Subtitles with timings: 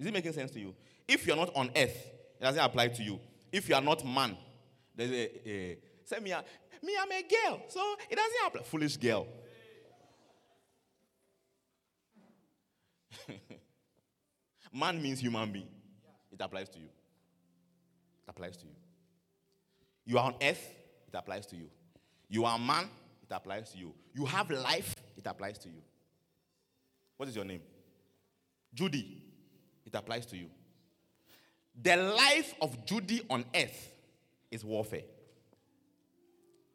[0.00, 0.74] Is it making sense to you?
[1.06, 1.94] If you're not on earth,
[2.40, 3.20] it doesn't apply to you.
[3.52, 4.34] If you are not man,
[4.96, 6.42] there's a, a say me, ah,
[6.82, 8.62] me, I'm a girl, so it doesn't apply.
[8.62, 9.26] Foolish girl.
[14.72, 15.68] man means human being.
[16.32, 16.86] It applies to you.
[16.86, 18.72] It applies to you.
[20.06, 20.66] You are on earth,
[21.08, 21.68] it applies to you.
[22.30, 22.88] You are man,
[23.22, 23.92] it applies to you.
[24.14, 25.82] You have life, it applies to you.
[27.18, 27.60] What is your name?
[28.72, 29.29] Judy,
[29.92, 30.46] it applies to you.
[31.80, 33.92] The life of Judy on earth
[34.50, 35.02] is warfare.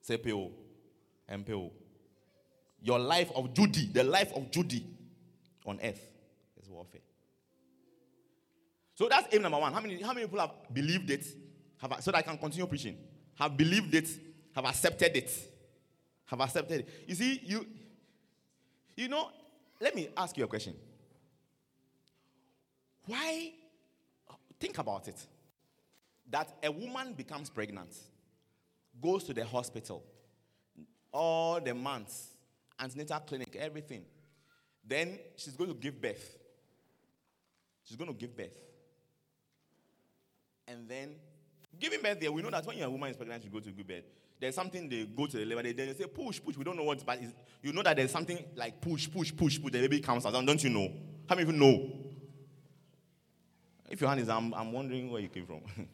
[0.08, 0.52] CPO,
[1.32, 1.72] MPO.
[2.82, 4.86] Your life of Judy, the life of Judy
[5.66, 6.02] on earth
[6.62, 7.02] is warfare.
[8.94, 9.74] So that's aim number one.
[9.74, 11.26] How many, how many people have believed it?
[11.78, 12.98] Have, so that I can continue preaching.
[13.36, 14.08] Have believed it,
[14.54, 15.32] have accepted it.
[16.26, 16.90] Have accepted it.
[17.08, 17.66] You see, you,
[18.96, 19.30] you know,
[19.82, 20.76] let me ask you a question.
[23.08, 23.54] Why,
[24.60, 25.18] think about it,
[26.30, 27.96] that a woman becomes pregnant,
[29.02, 30.04] goes to the hospital,
[31.12, 32.30] all the months,
[32.80, 34.04] antenatal clinic, everything.
[34.86, 36.38] Then she's going to give birth.
[37.84, 38.58] She's going to give birth.
[40.68, 41.16] And then,
[41.80, 43.88] giving birth there, we know that when a woman is pregnant, she goes to give
[43.88, 44.04] birth.
[44.40, 46.58] There's something they go to the labor, they, they say push, push.
[46.58, 47.20] We don't know what, but
[47.62, 49.72] you know that there's something like push, push, push, push.
[49.72, 50.34] The baby comes out.
[50.34, 50.92] Don't you know?
[51.30, 52.06] How many of you know?
[53.96, 55.62] If your hand is, I'm, I'm wondering where you came from.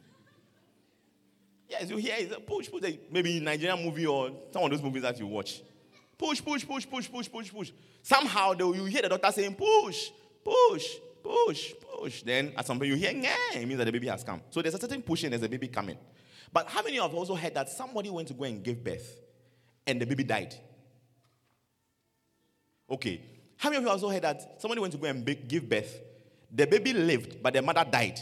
[1.70, 2.82] yes, you hear it's a push, push.
[3.12, 5.62] Maybe Nigerian movie or some of those movies that you watch.
[6.18, 7.72] Push, push, push, push, push, push, push.
[8.02, 10.10] Somehow they, you hear the doctor saying push,
[10.44, 12.24] push, push, push.
[12.24, 14.42] Then at some point you hear, yeah, it means that the baby has come.
[14.50, 16.00] So there's a certain pushing, there's a baby coming.
[16.52, 19.16] But how many of you also heard that somebody went to go and give birth
[19.86, 20.56] and the baby died?
[22.90, 23.22] Okay.
[23.58, 26.02] How many of you also heard that somebody went to go and give birth?
[26.54, 28.20] The baby lived, but the mother died.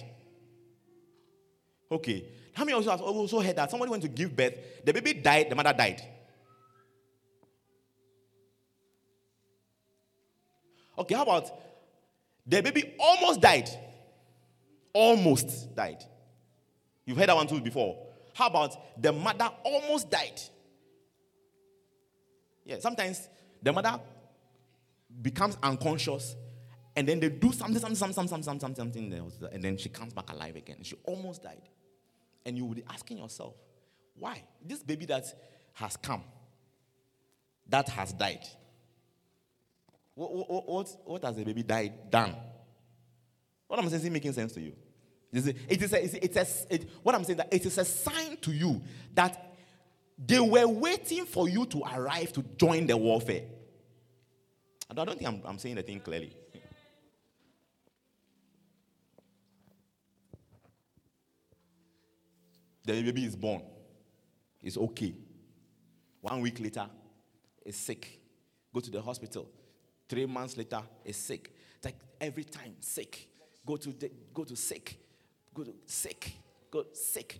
[1.91, 2.25] Okay.
[2.53, 4.85] How many you have also heard that somebody went to give birth?
[4.85, 6.01] The baby died, the mother died.
[10.97, 11.49] Okay, how about
[12.45, 13.69] the baby almost died?
[14.91, 16.03] Almost died.
[17.05, 18.05] You've heard that one too before.
[18.33, 20.41] How about the mother almost died?
[22.65, 23.29] Yeah, sometimes
[23.63, 23.99] the mother
[25.21, 26.35] becomes unconscious
[26.99, 30.11] and then they do something, something, something, something, something, something, something, and then she comes
[30.11, 30.79] back alive again.
[30.81, 31.61] She almost died.
[32.45, 33.53] And you will be asking yourself,
[34.15, 34.43] why?
[34.61, 35.23] This baby that
[35.75, 36.25] has come,
[37.69, 38.45] that has died.
[40.13, 42.35] What, what, what, what has the baby died done?
[43.69, 44.73] What I'm saying is making sense to you?
[45.31, 48.51] It is a, it's a, it, what I'm saying that it is a sign to
[48.51, 48.81] you
[49.13, 49.55] that
[50.17, 53.43] they were waiting for you to arrive to join the warfare.
[54.91, 56.35] I don't think I'm, I'm saying the thing clearly.
[62.85, 63.61] The baby is born.
[64.61, 65.13] It's okay.
[66.21, 66.87] One week later,
[67.65, 68.19] is sick.
[68.73, 69.49] Go to the hospital.
[70.07, 71.53] Three months later, is sick.
[71.77, 73.27] It's like every time, sick.
[73.65, 74.97] Go to the, go to sick
[75.53, 76.33] go to sick,
[76.71, 77.39] go sick.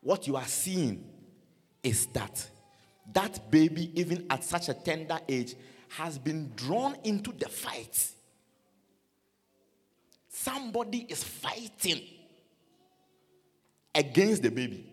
[0.00, 1.04] What you are seeing
[1.82, 2.48] is that
[3.12, 5.54] that baby, even at such a tender age,
[5.88, 8.08] has been drawn into the fight.
[10.28, 12.00] Somebody is fighting
[13.94, 14.92] against the baby.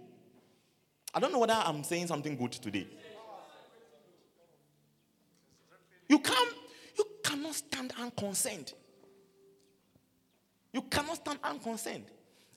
[1.13, 2.87] I don't know whether I'm saying something good today.
[6.07, 6.53] You can't,
[6.97, 8.73] you cannot stand unconcerned.
[10.73, 12.05] You cannot stand unconcerned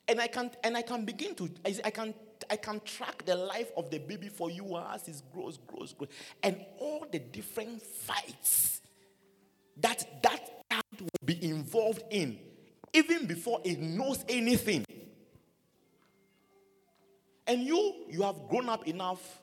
[0.08, 2.14] and I can and I can begin to I can
[2.50, 6.10] I can track the life of the baby for you as it grows, grows, grows,
[6.42, 8.82] and all the different fights
[9.78, 12.38] that that child will be involved in,
[12.92, 14.84] even before it knows anything.
[17.47, 19.41] And you, you have grown up enough.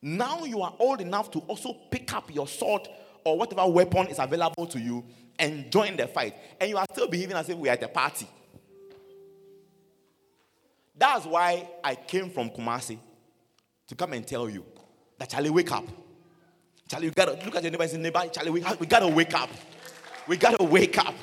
[0.00, 2.88] Now you are old enough to also pick up your sword
[3.24, 5.04] or whatever weapon is available to you
[5.38, 6.34] and join the fight.
[6.60, 8.28] And you are still behaving as if we are at a party.
[10.96, 12.98] That's why I came from Kumasi
[13.88, 14.64] to come and tell you
[15.18, 15.84] that Charlie, wake up.
[16.88, 19.34] Charlie, you gotta look at your neighbor and say, neighbor, Charlie, we, we gotta wake
[19.34, 19.50] up.
[20.28, 21.14] We gotta wake up.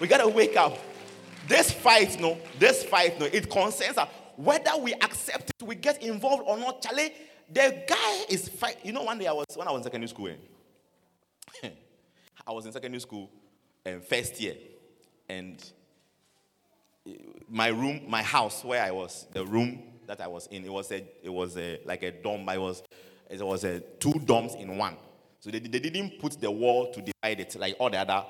[0.00, 0.78] We gotta wake up.
[1.46, 4.08] This fight, no, this fight, no, it concerns us.
[4.36, 7.12] Whether we accept it, we get involved or not, Charlie,
[7.50, 8.78] the guy is fight.
[8.84, 10.28] You know, one day I was when I was in secondary school.
[11.62, 11.68] Eh?
[12.46, 13.30] I was in secondary school,
[13.86, 14.54] um, first year,
[15.28, 15.62] and
[17.48, 20.90] my room, my house where I was, the room that I was in, it was
[20.92, 22.48] a, it was a, like a dorm.
[22.48, 22.82] I was,
[23.28, 24.96] it was a two dorms in one.
[25.40, 28.24] So they, they didn't put the wall to divide it like all the other,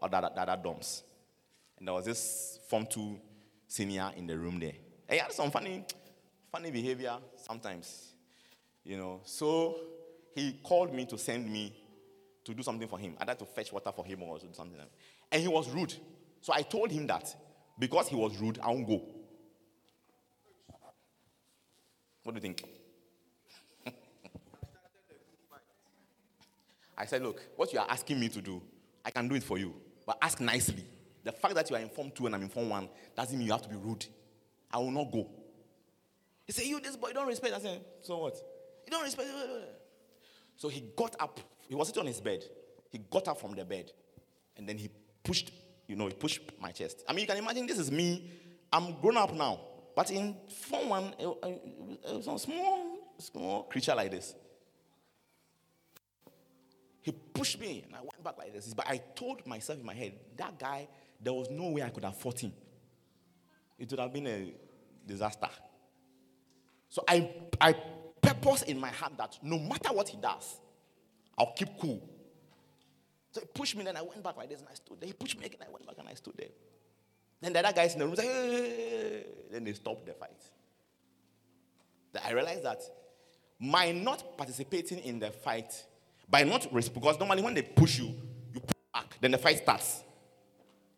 [0.00, 1.02] all the, the other dorms.
[1.78, 3.20] And there was this Form 2
[3.68, 4.72] senior in the room there.
[5.08, 5.84] Eh, he had some funny,
[6.50, 8.12] funny behavior sometimes,
[8.84, 9.20] you know.
[9.24, 9.78] So
[10.34, 11.74] he called me to send me
[12.44, 13.16] to do something for him.
[13.20, 14.80] I had to fetch water for him or something.
[15.32, 15.94] And he was rude.
[16.40, 17.34] So I told him that
[17.78, 19.02] because he was rude, I won't go.
[22.22, 22.64] What do you think?
[26.98, 28.60] I said, Look, what you are asking me to do,
[29.04, 29.74] I can do it for you,
[30.04, 30.84] but ask nicely.
[31.22, 33.62] The fact that you are informed two and I'm informed one doesn't mean you have
[33.62, 34.06] to be rude.
[34.76, 35.26] I will not go.
[36.44, 37.54] He said, You, this boy, you don't respect.
[37.54, 38.36] I said, So what?
[38.84, 39.30] You don't respect.
[40.56, 41.40] So he got up.
[41.66, 42.44] He was sitting on his bed.
[42.90, 43.90] He got up from the bed
[44.54, 44.90] and then he
[45.24, 45.50] pushed,
[45.88, 47.04] you know, he pushed my chest.
[47.08, 48.30] I mean, you can imagine this is me.
[48.70, 49.60] I'm grown up now.
[49.94, 50.36] But in
[50.68, 54.34] form one, it, it was a small, small creature like this.
[57.00, 58.74] He pushed me and I went back like this.
[58.74, 60.86] But I told myself in my head, that guy,
[61.18, 62.52] there was no way I could have fought him.
[63.78, 64.54] It would have been a
[65.06, 65.48] disaster.
[66.88, 67.30] So I,
[67.60, 67.74] I
[68.20, 70.60] purpose in my heart that no matter what he does,
[71.38, 72.02] I'll keep cool.
[73.32, 75.08] So he pushed me, then I went back like this and I stood there.
[75.08, 76.48] He pushed me again, I went back and I stood there.
[77.40, 79.26] Then the other guys in the room said, hey.
[79.50, 80.40] then they stopped the fight.
[82.12, 82.80] Then I realized that
[83.58, 85.84] my not participating in the fight
[86.28, 88.14] by not because normally when they push you,
[88.52, 90.02] you push back, then the fight starts.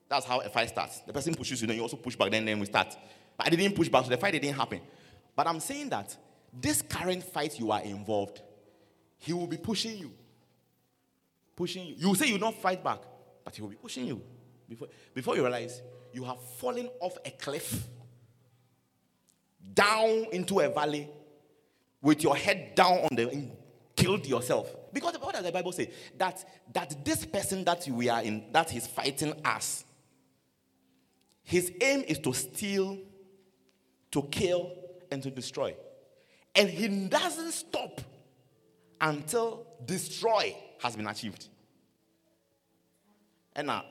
[0.08, 1.00] That's how a fight starts.
[1.00, 2.96] The person pushes you, then you also push back, then, then we start.
[3.38, 4.80] But I didn't push back, so the fight didn't happen.
[5.34, 6.14] But I'm saying that
[6.52, 8.42] this current fight you are involved,
[9.16, 10.12] he will be pushing you.
[11.56, 11.94] Pushing you.
[11.96, 13.00] You say you don't fight back,
[13.44, 14.20] but he will be pushing you.
[14.68, 15.80] Before, before you realize
[16.12, 17.86] you have fallen off a cliff
[19.72, 21.08] down into a valley
[22.02, 23.52] with your head down on the and
[23.94, 24.74] killed yourself.
[24.92, 25.90] Because what does the Bible say?
[26.16, 29.84] That that this person that we are in, that he's fighting us,
[31.42, 32.98] his aim is to steal,
[34.10, 34.72] to kill,
[35.10, 35.74] and to destroy.
[36.54, 38.00] And he doesn't stop
[39.00, 41.48] until destroy has been achieved.
[43.54, 43.84] And now,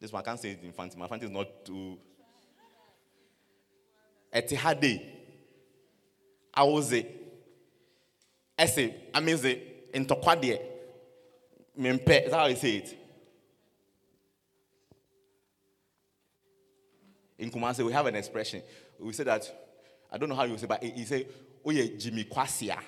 [0.00, 0.98] this one I can't say it in fancy.
[0.98, 1.98] My fancy is not too.
[4.34, 5.02] Etihade.
[6.54, 7.26] I it
[8.58, 9.60] ɛsɛ ameze
[9.92, 10.58] ntɔkwa deɛ
[11.78, 12.96] mempɛ is that how you say it
[17.38, 18.62] in Kumasi we have an expression.
[18.98, 19.50] We say that
[20.10, 21.26] I don't know how you say but he say
[21.64, 22.78] oh yeah Jimmy Kwasia.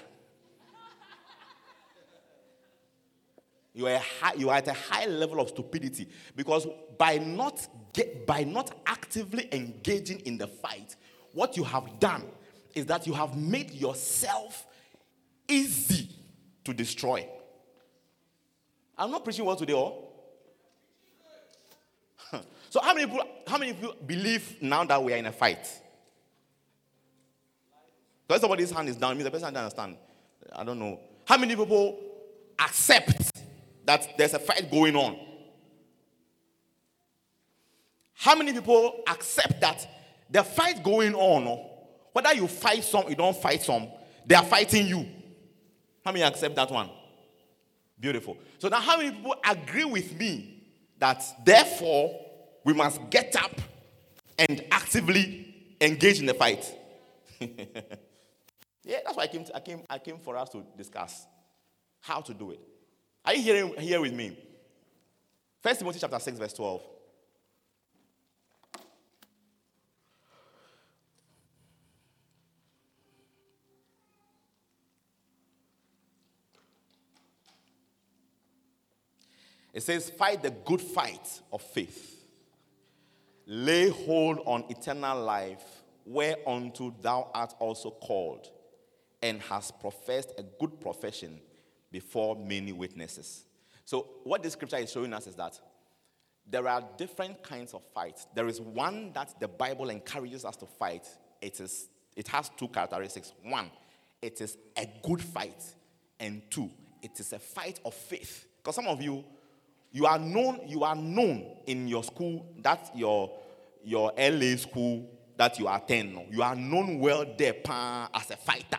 [3.75, 6.67] You are, high, you are at a high level of stupidity because
[6.99, 10.97] by not get, by not actively engaging in the fight
[11.33, 12.25] what you have done
[12.75, 14.67] is that you have made yourself
[15.47, 16.09] easy
[16.65, 17.27] to destroy.
[18.97, 20.08] I'm not preaching what today, or
[22.71, 25.67] so how many people how many people believe now that we are in a fight?
[28.27, 29.97] Because somebody's hand is down, means the person doesn't understand.
[30.55, 31.01] I don't know.
[31.25, 31.99] How many people
[32.59, 33.33] accept
[33.87, 35.19] that there's a fight going on?
[38.13, 39.89] How many people accept that
[40.29, 41.67] the fight going on,
[42.13, 43.89] whether you fight some, you don't fight some,
[44.27, 45.07] they are fighting you?
[46.05, 46.91] How many accept that one?
[47.99, 48.37] Beautiful.
[48.59, 50.65] So now, how many people agree with me
[50.99, 52.28] that therefore
[52.69, 53.59] we must get up
[54.39, 56.71] and actively engage in the fight?
[57.41, 61.27] yeah, that's why I came, to, I, came, I came for us to discuss
[62.03, 62.61] how to do it.
[63.25, 64.37] Are you hearing here with me?
[65.63, 66.83] First Timothy chapter 6, verse 12.
[79.73, 82.17] It says, Fight the good fight of faith.
[83.51, 88.51] Lay hold on eternal life, whereunto thou art also called,
[89.23, 91.41] and hast professed a good profession
[91.91, 93.45] before many witnesses.
[93.87, 95.59] So, what this scripture is showing us is that
[96.47, 98.27] there are different kinds of fights.
[98.35, 101.07] There is one that the Bible encourages us to fight.
[101.41, 103.33] It, is, it has two characteristics.
[103.43, 103.71] One,
[104.21, 105.63] it is a good fight.
[106.21, 106.71] And two,
[107.03, 108.47] it is a fight of faith.
[108.59, 109.25] Because some of you,
[109.91, 113.31] you are known, you are known in your school, that's your
[113.83, 116.19] your LA school that you attend.
[116.31, 118.79] You are known well there as a fighter.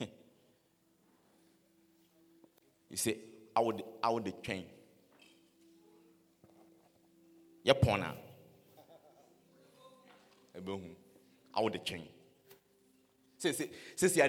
[2.90, 3.18] you say,
[3.54, 4.64] I would I would train.
[7.62, 8.14] Yeah, pona.
[11.54, 12.08] I would train.
[13.36, 14.22] Say, say, say, say,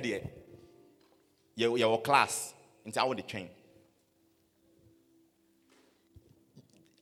[1.59, 2.53] your class.
[2.85, 3.49] Nti awo de twɛn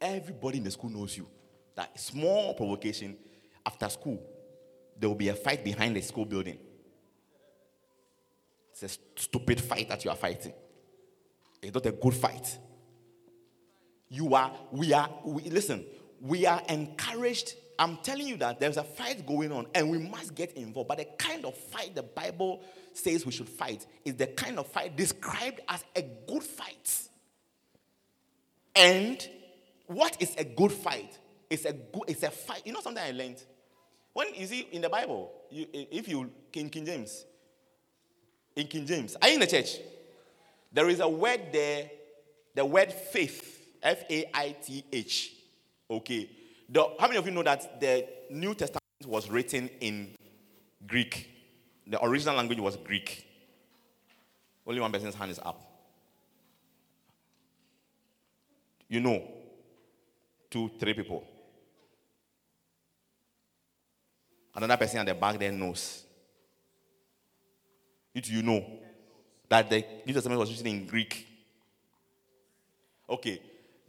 [0.02, 1.28] everybody in the school knows you.
[1.76, 3.18] That small provocation
[3.66, 4.22] after school
[5.00, 6.58] there will be a fight behind the school building.
[8.72, 10.54] It's a stupid fight that you are fighting.
[11.62, 12.58] It's not a good fight.
[14.10, 15.86] You are we are we, listen
[16.20, 17.54] we are encouraged.
[17.78, 20.88] I'm telling you that there's a fight going on and we must get involved.
[20.88, 22.64] But the kind of fight the bible
[22.98, 27.10] says we should fight is the kind of fight described as a good fight.
[28.76, 29.28] And
[29.88, 31.18] what is a good fight?
[31.50, 32.62] It's a good, it's a fight.
[32.66, 33.44] You know something I learned?
[34.14, 37.26] When you see in the Bible, you, if you in King James,
[38.56, 39.78] in King James, are you in the church?
[40.72, 41.90] There is a word there,
[42.56, 45.34] the word faith, F A I T H.
[45.90, 46.30] Okay.
[46.70, 50.16] The, how many of you know that the New Testament was written in
[50.86, 51.37] Greek?
[51.90, 53.26] The original language was Greek.
[54.66, 55.62] Only one person's hand is up.
[58.90, 59.24] You know,
[60.50, 61.24] two, three people.
[64.54, 66.04] Another person at the back there knows.
[68.14, 68.66] You, you know
[69.48, 71.28] that the New Testament was written in Greek.
[73.10, 73.40] Okay,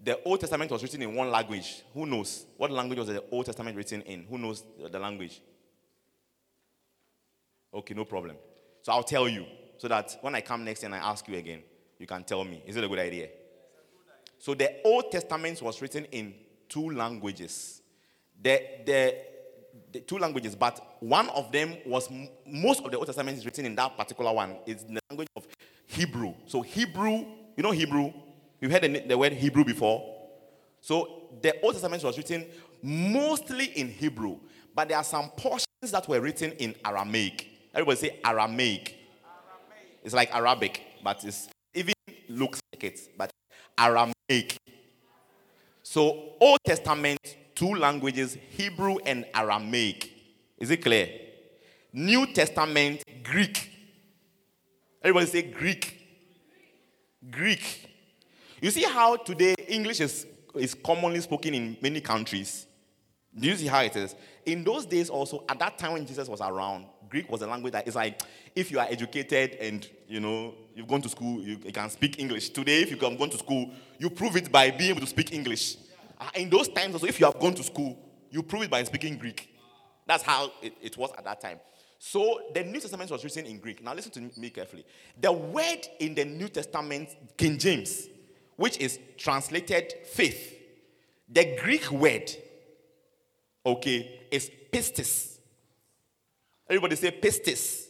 [0.03, 1.83] the Old Testament was written in one language.
[1.95, 2.45] Who knows?
[2.57, 4.25] What language was the Old Testament written in?
[4.25, 5.41] Who knows the language?
[7.73, 8.37] Okay, no problem.
[8.83, 9.45] So I'll tell you
[9.77, 11.63] so that when I come next and I ask you again,
[11.99, 12.63] you can tell me.
[12.67, 13.29] Is it a good idea?
[14.39, 16.35] So the Old Testament was written in
[16.69, 17.83] two languages.
[18.41, 19.17] The, the,
[19.93, 22.09] the two languages, but one of them was
[22.47, 24.57] most of the Old Testament is written in that particular one.
[24.67, 25.47] It's the language of
[25.87, 26.35] Hebrew.
[26.47, 27.25] So Hebrew,
[27.57, 28.13] you know Hebrew?
[28.61, 30.17] You've heard the, the word Hebrew before.
[30.81, 32.47] So the Old Testament was written
[32.83, 34.39] mostly in Hebrew,
[34.75, 37.58] but there are some portions that were written in Aramaic.
[37.79, 38.97] Everybody say Aramaic.
[39.23, 40.01] Aramaic.
[40.03, 41.95] It's like Arabic, but it even
[42.29, 43.17] looks like it.
[43.17, 43.31] But
[43.79, 44.57] Aramaic.
[45.85, 47.21] So, Old Testament,
[47.55, 50.11] two languages, Hebrew and Aramaic.
[50.59, 51.09] Is it clear?
[51.93, 53.71] New Testament, Greek.
[55.01, 56.05] Everybody say Greek.
[57.31, 57.89] Greek.
[58.61, 62.67] You see how today English is, is commonly spoken in many countries?
[63.39, 64.17] Do you see how it is?
[64.45, 67.73] In those days, also, at that time when Jesus was around, Greek was a language
[67.73, 68.21] that is like
[68.55, 72.19] if you are educated and you know you've gone to school, you, you can speak
[72.19, 72.51] English.
[72.51, 75.33] Today, if you have gone to school, you prove it by being able to speak
[75.33, 75.77] English.
[76.21, 77.99] Uh, in those times, also, if you have gone to school,
[78.31, 79.55] you prove it by speaking Greek.
[80.07, 81.61] That's how it, it was at that time.
[81.99, 83.83] So the New Testament was written in Greek.
[83.83, 84.85] Now listen to me carefully.
[85.21, 88.09] The word in the New Testament, King James,
[88.57, 90.57] which is translated faith,
[91.29, 92.31] the Greek word,
[93.67, 95.38] okay, is pistis.
[96.69, 97.87] Everybody say pistis.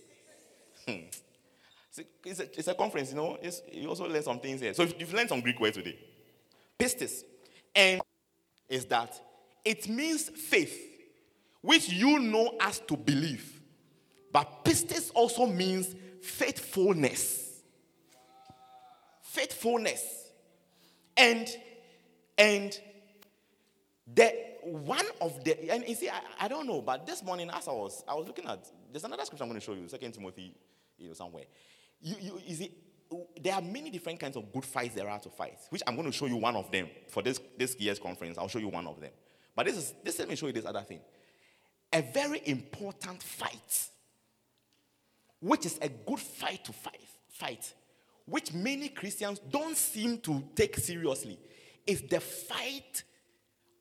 [0.86, 1.08] Hmm.
[2.24, 3.38] It's, a, it's a conference, you know.
[3.42, 4.72] It's, you also learn some things here.
[4.72, 5.98] So you've learned some Greek words today.
[6.78, 7.24] Pistis.
[7.74, 8.00] And
[8.68, 9.20] is that
[9.64, 10.78] it means faith,
[11.60, 13.60] which you know as to believe.
[14.32, 17.62] But pistis also means faithfulness.
[19.22, 20.02] Faithfulness.
[21.16, 21.48] And
[22.36, 22.78] and
[24.14, 27.68] the one of the and you see, I, I, don't know, but this morning as
[27.68, 30.12] I was I was looking at there's another scripture I'm going to show you, Second
[30.12, 30.54] Timothy,
[30.98, 31.44] you know, somewhere.
[32.00, 32.72] You, you, see,
[33.42, 36.10] there are many different kinds of good fights there are to fight, which I'm going
[36.10, 38.38] to show you one of them for this, this year's conference.
[38.38, 39.10] I'll show you one of them.
[39.54, 41.00] But this is this let me show you this other thing.
[41.92, 43.88] A very important fight,
[45.40, 47.74] which is a good fight to fight, fight,
[48.26, 51.38] which many Christians don't seem to take seriously,
[51.86, 53.02] is the fight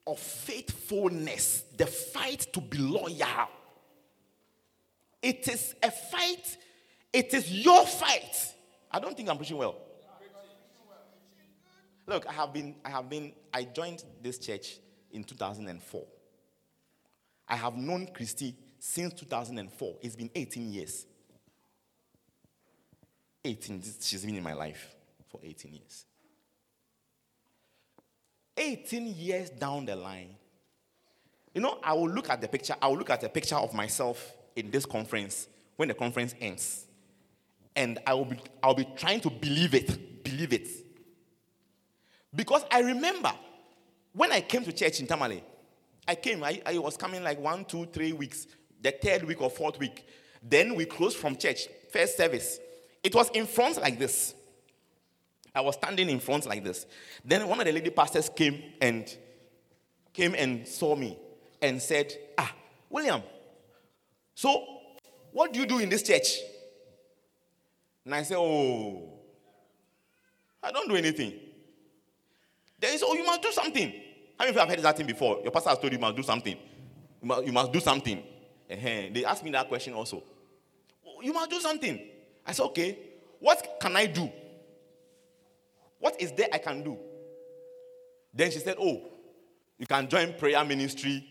[0.08, 3.50] of faithfulness, the fight to be loyal.
[5.22, 6.58] It is a fight,
[7.12, 8.54] it is your fight.
[8.90, 9.76] I don't think I'm preaching well.
[12.08, 14.78] Look, I have been, I have been, I joined this church
[15.12, 16.06] in 2004.
[17.50, 19.96] I have known Christy since 2004.
[20.02, 21.06] It's been 18 years.
[23.44, 24.96] 18, she's been in my life
[25.30, 26.06] for 18 years.
[28.58, 30.36] 18 years down the line,
[31.54, 33.74] you know, I will look at the picture, I will look at a picture of
[33.74, 36.86] myself in this conference when the conference ends.
[37.76, 40.68] And I will be, I'll be trying to believe it, believe it.
[42.36, 43.32] Because I remember
[44.14, 45.44] when I came to church in Tamale,
[46.08, 48.48] I came, I, I was coming like one, two, three weeks,
[48.82, 50.06] the third week or fourth week.
[50.42, 52.60] Then we closed from church, first service.
[53.04, 54.34] It was in front like this.
[55.58, 56.86] I was standing in front like this.
[57.26, 59.18] Then one of the lady pastors came and
[60.14, 61.18] came and saw me
[61.60, 62.54] and said, Ah,
[62.90, 63.24] William,
[64.36, 64.64] so
[65.32, 66.38] what do you do in this church?
[68.06, 69.14] And I said, Oh,
[70.62, 71.34] I don't do anything.
[72.80, 73.90] Then he said, Oh, you must do something.
[74.38, 75.40] How many of you have heard that thing before?
[75.42, 76.56] Your pastor has told you you must do something.
[77.22, 78.20] You must, you must do something.
[78.70, 79.10] Uh-huh.
[79.12, 80.22] They asked me that question also.
[81.24, 82.00] You must do something.
[82.46, 82.98] I said, okay,
[83.40, 84.32] what can I do?
[86.00, 86.98] What is there I can do?
[88.34, 89.02] Then she said, oh,
[89.78, 91.26] you can join prayer ministry.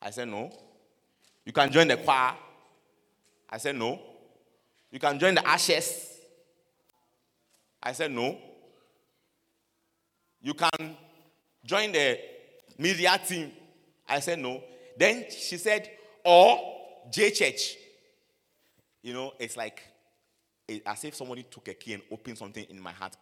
[0.00, 0.50] I said, no.
[1.44, 2.34] You can join the choir.
[3.50, 4.00] I said, no.
[4.90, 6.10] You can join the ashes.
[7.82, 8.38] I said, no.
[10.40, 10.96] You can
[11.64, 12.18] join the
[12.78, 13.50] media team.
[14.08, 14.62] I said, no.
[14.96, 15.90] Then she said,
[16.24, 16.58] or
[17.10, 17.76] J Church.
[19.02, 19.82] You know, it's like
[20.66, 23.16] it, as if somebody took a key and opened something in my heart.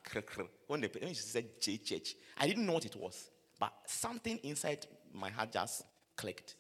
[0.67, 4.87] When, when she said J Church, I didn't know what it was, but something inside
[5.13, 5.85] my heart just
[6.17, 6.57] clicked.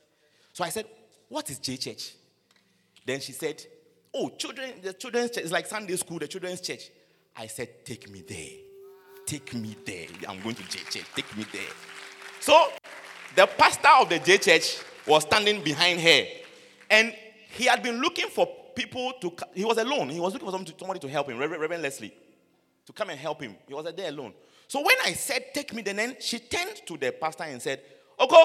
[0.53, 0.87] So I said,
[1.29, 2.15] What is J Church?
[3.05, 3.65] Then she said,
[4.15, 5.45] Oh, children, the children's church.
[5.45, 6.91] It's like Sunday school, the children's church.
[7.37, 8.59] I said, Take me there.
[9.25, 10.07] Take me there.
[10.29, 11.07] I'm going to J Church.
[11.15, 11.63] Take me there.
[12.41, 12.69] So
[13.35, 16.25] the pastor of the J Church was standing behind her.
[16.91, 17.15] And
[17.51, 20.11] he had been looking for people to, he was alone.
[20.11, 22.13] He was looking for somebody to help him, Reverend, Leslie,
[22.87, 23.57] to come and help him.
[23.67, 24.33] He was there alone.
[24.69, 27.81] So when I said, Take me, then she turned to the pastor and said,
[28.19, 28.45] Okay,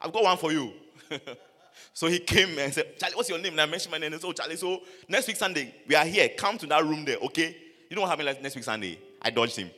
[0.00, 0.72] I've got one for you.
[1.92, 3.52] so he came and said, Charlie, what's your name?
[3.52, 4.18] And I mentioned my name.
[4.18, 6.30] So, Charlie, so next week Sunday, we are here.
[6.30, 7.56] Come to that room there, okay?
[7.88, 8.98] You know what happened next week Sunday?
[9.20, 9.70] I dodged him.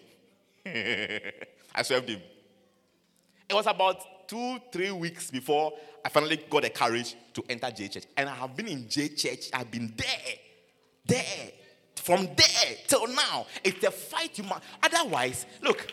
[1.75, 2.21] I swerved him.
[3.49, 5.73] It was about two, three weeks before
[6.05, 8.05] I finally got the courage to enter J Church.
[8.17, 9.51] And I have been in J Church.
[9.53, 10.35] I've been there,
[11.07, 11.51] there,
[11.97, 13.47] from there till now.
[13.63, 14.63] It's a fight you must.
[14.83, 15.91] Otherwise, look,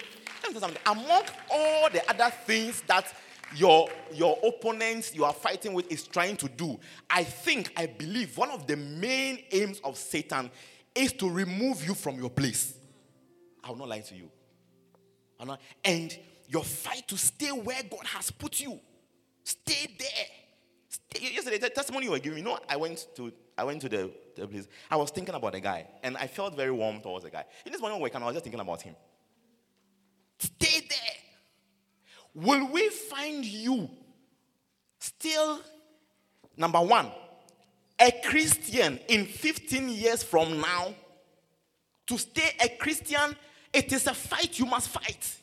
[0.85, 3.13] among all the other things that
[3.55, 8.38] your, your opponents you are fighting with is trying to do, I think, I believe
[8.38, 10.50] one of the main aims of Satan
[10.93, 12.73] is to remove you from your place.
[13.63, 14.29] I will not lie to you.
[15.83, 16.17] And
[16.51, 18.77] your fight to stay where God has put you.
[19.44, 20.25] Stay there.
[20.90, 21.33] Stay.
[21.33, 24.11] Yesterday, the testimony you were giving, you know, I went to I went to the,
[24.35, 24.68] the place.
[24.90, 27.46] I was thinking about the guy, and I felt very warm towards the guy.
[27.66, 28.96] In this morning and I was just thinking about him.
[30.40, 31.00] Stay there.
[32.33, 33.90] Will we find you
[35.00, 35.59] still,
[36.57, 37.11] number one,
[38.00, 40.94] a Christian in 15 years from now?
[42.07, 43.35] To stay a Christian,
[43.72, 45.40] it is a fight you must fight.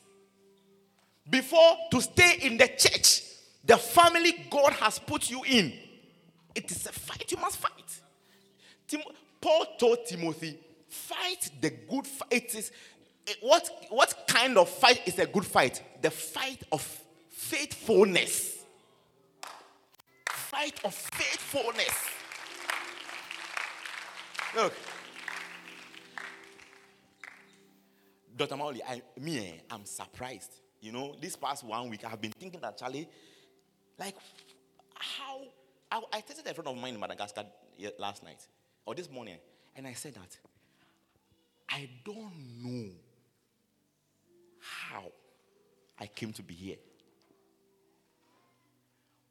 [1.29, 3.23] Before to stay in the church,
[3.65, 5.73] the family God has put you in,
[6.55, 8.01] it is a fight you must fight.
[8.87, 9.03] Tim-
[9.41, 12.33] Paul told Timothy, fight the good fight.
[12.33, 12.73] It is
[13.41, 15.83] what, what kind of fight is a good fight?
[16.01, 16.81] The fight of
[17.29, 18.65] faithfulness.
[20.31, 22.07] Fight of faithfulness.
[24.57, 24.73] Look,
[28.35, 28.57] Dr.
[28.57, 30.53] Mauli, I, me, eh, I'm surprised.
[30.81, 33.09] You know, this past one week, I've been thinking that, Charlie,
[33.99, 34.15] like,
[34.95, 35.41] how.
[35.91, 37.45] I, I tested a friend of mine in Madagascar
[37.99, 38.47] last night,
[38.85, 39.39] or this morning,
[39.75, 40.37] and I said that
[41.69, 42.91] I don't know
[44.61, 45.05] how
[45.99, 46.77] I came to be here.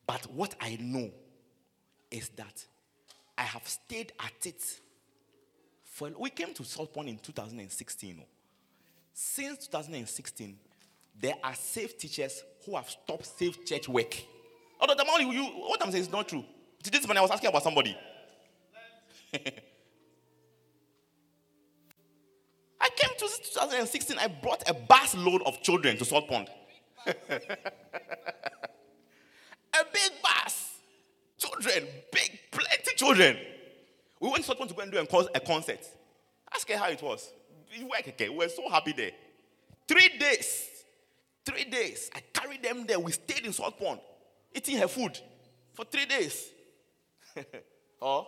[0.05, 1.11] But what I know
[2.09, 2.65] is that
[3.37, 4.63] I have stayed at it
[5.83, 6.09] for.
[6.17, 8.23] We came to Salt Pond in 2016.
[9.13, 10.57] Since 2016,
[11.19, 14.15] there are safe teachers who have stopped safe church work.
[14.79, 16.43] Although the man, you, what I'm saying is not true.
[16.83, 17.97] This morning I was asking about somebody.
[19.33, 19.39] I
[22.95, 26.49] came to 2016, I brought a bus load of children to Salt Pond.
[27.07, 27.13] a
[29.91, 30.73] big bus.
[31.37, 33.37] Children, big, plenty children.
[34.19, 35.79] We went to Salt Pond to go and do a concert.
[36.53, 37.27] Ask her how it was.
[37.77, 37.83] We
[38.29, 39.11] were so happy there.
[39.87, 40.76] Three days.
[41.47, 42.11] Three days.
[42.13, 42.99] I carried them there.
[42.99, 44.01] We stayed in Salt Pond,
[44.53, 45.17] eating her food
[45.73, 46.49] for three days.
[48.01, 48.27] oh,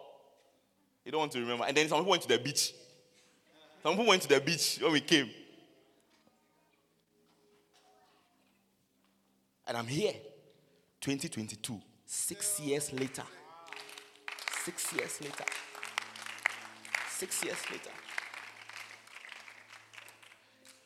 [1.04, 1.66] you don't want to remember.
[1.66, 2.74] And then some people went to the beach.
[3.84, 5.30] Some people went to the beach when we came.
[9.68, 10.14] And I'm here,
[11.02, 13.24] 2022, six years later.
[14.64, 15.44] Six years later.
[17.10, 17.92] Six years later.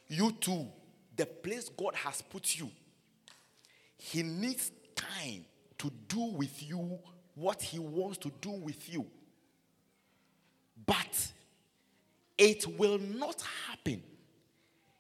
[0.08, 0.68] You too
[1.16, 2.70] the place God has put you,
[3.98, 5.46] He needs time
[5.78, 7.00] to do with you
[7.36, 9.06] what He wants to do with you.
[10.86, 11.32] But
[12.38, 14.04] it will not happen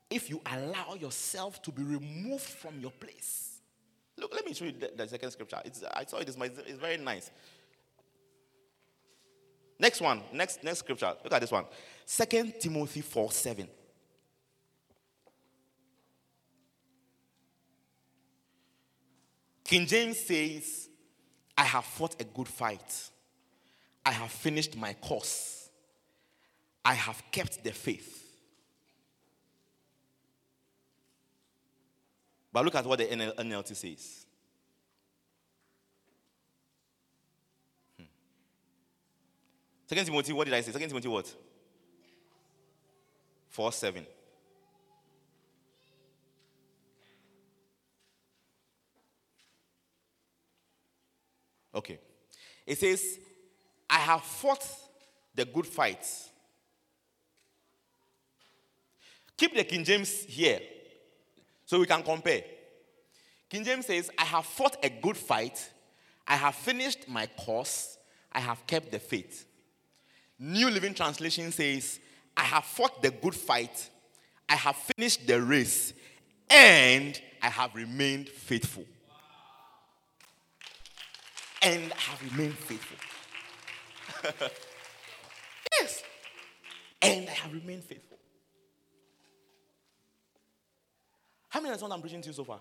[0.10, 3.60] if you allow yourself to be removed from your place.
[4.17, 5.60] Look, let me show you the, the second scripture.
[5.65, 7.32] It's, I saw it, it's, it's very nice.
[9.80, 11.13] Next one, next, next scripture.
[11.23, 11.65] Look at this one.
[12.06, 13.67] Second Timothy 4 7.
[19.63, 20.89] King James says,
[21.58, 23.10] I have fought a good fight.
[24.06, 25.69] I have finished my course.
[26.84, 28.19] I have kept the faith.
[32.52, 34.26] But look at what the NLT says.
[37.97, 38.04] Hmm.
[39.88, 40.71] Second Timothy, what did I say?
[40.71, 41.34] Second Timothy what?
[43.49, 44.06] 4 7.
[51.73, 51.99] Okay.
[52.65, 53.19] It says,
[53.89, 54.65] I have fought
[55.36, 56.05] the good fight.
[59.38, 60.59] Keep the King James here
[61.65, 62.43] so we can compare.
[63.49, 65.69] King James says, I have fought a good fight.
[66.27, 67.97] I have finished my course.
[68.31, 69.45] I have kept the faith.
[70.39, 71.99] New Living Translation says,
[72.36, 73.89] I have fought the good fight.
[74.47, 75.93] I have finished the race.
[76.49, 78.86] And I have remained faithful
[81.63, 82.97] and I have remained faithful.
[85.80, 86.04] yes.
[87.02, 88.17] And I have remained faithful.
[91.49, 92.60] How many understand I'm preaching to you so far?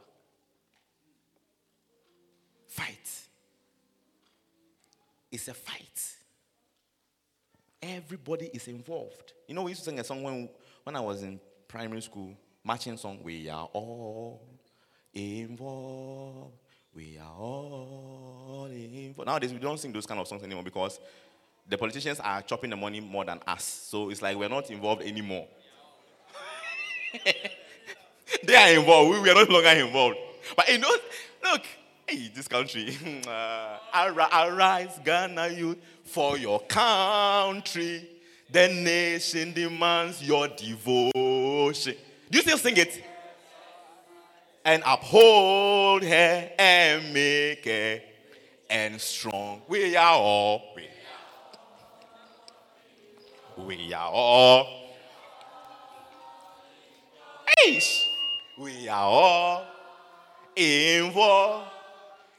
[2.68, 3.10] Fight.
[5.30, 6.16] It's a fight.
[7.82, 9.32] Everybody is involved.
[9.48, 10.48] You know, we used to sing a song when,
[10.84, 14.46] when I was in primary school, marching song, We are all
[15.12, 16.61] involved.
[16.94, 19.14] We are all in.
[19.24, 21.00] Nowadays, we don't sing those kind of songs anymore because
[21.68, 23.64] the politicians are chopping the money more than us.
[23.64, 25.46] So it's like we're not involved anymore.
[28.44, 29.10] they are involved.
[29.10, 30.16] We, we are no longer involved.
[30.54, 30.94] But you know,
[31.44, 31.62] look,
[32.06, 32.96] hey, this country.
[33.26, 38.08] uh, arise, Ghana youth, for your country.
[38.50, 41.94] The nation demands your devotion.
[42.30, 43.02] Do you still sing it?
[44.64, 48.00] And uphold her and make her
[48.70, 49.62] and strong.
[49.68, 50.62] We are all.
[53.58, 54.66] We, are all.
[57.66, 58.06] Eish.
[58.58, 59.66] We are all
[60.56, 61.68] involved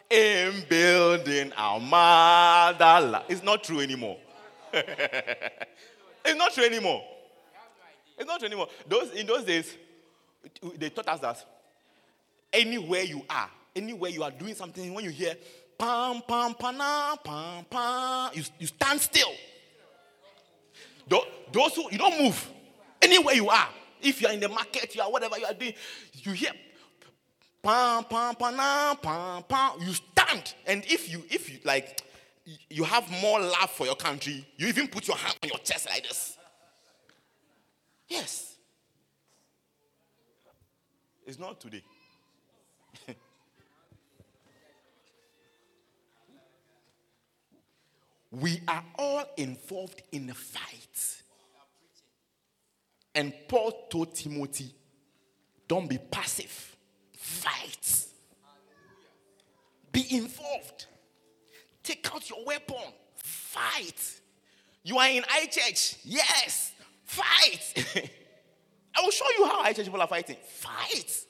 [0.09, 3.25] in building our motherland.
[3.29, 4.17] It's not true anymore.
[4.73, 7.03] it's not true anymore.
[8.17, 8.69] It's not true anymore.
[8.87, 9.75] Those in those days,
[10.77, 11.45] they taught us that
[12.53, 15.35] anywhere you are, anywhere you are doing something, when you hear
[15.77, 19.33] pam, pam, pana, pam, pam, you, you stand still.
[21.07, 22.49] Those who, you don't move.
[23.01, 23.67] Anywhere you are,
[24.01, 25.73] if you are in the market, you are whatever you are doing,
[26.13, 26.51] you hear
[27.61, 30.53] pam, pam, pana, pam, pam, you stand.
[30.65, 32.01] And if you, if you, like,
[32.69, 35.87] you have more love for your country, you even put your hand on your chest
[35.89, 36.37] like this.
[38.07, 38.55] Yes.
[41.25, 41.83] It's not today.
[48.33, 51.21] We are all involved in a fight.
[53.15, 54.73] And Paul told Timothy,
[55.67, 56.75] don't be passive,
[57.15, 58.05] fight.
[59.91, 60.87] Be involved.
[61.83, 62.75] Take out your weapon,
[63.17, 64.19] fight.
[64.83, 66.73] You are in I church, yes,
[67.05, 67.73] fight.
[68.95, 70.37] I will show you how I church people are fighting.
[70.43, 71.25] Fight.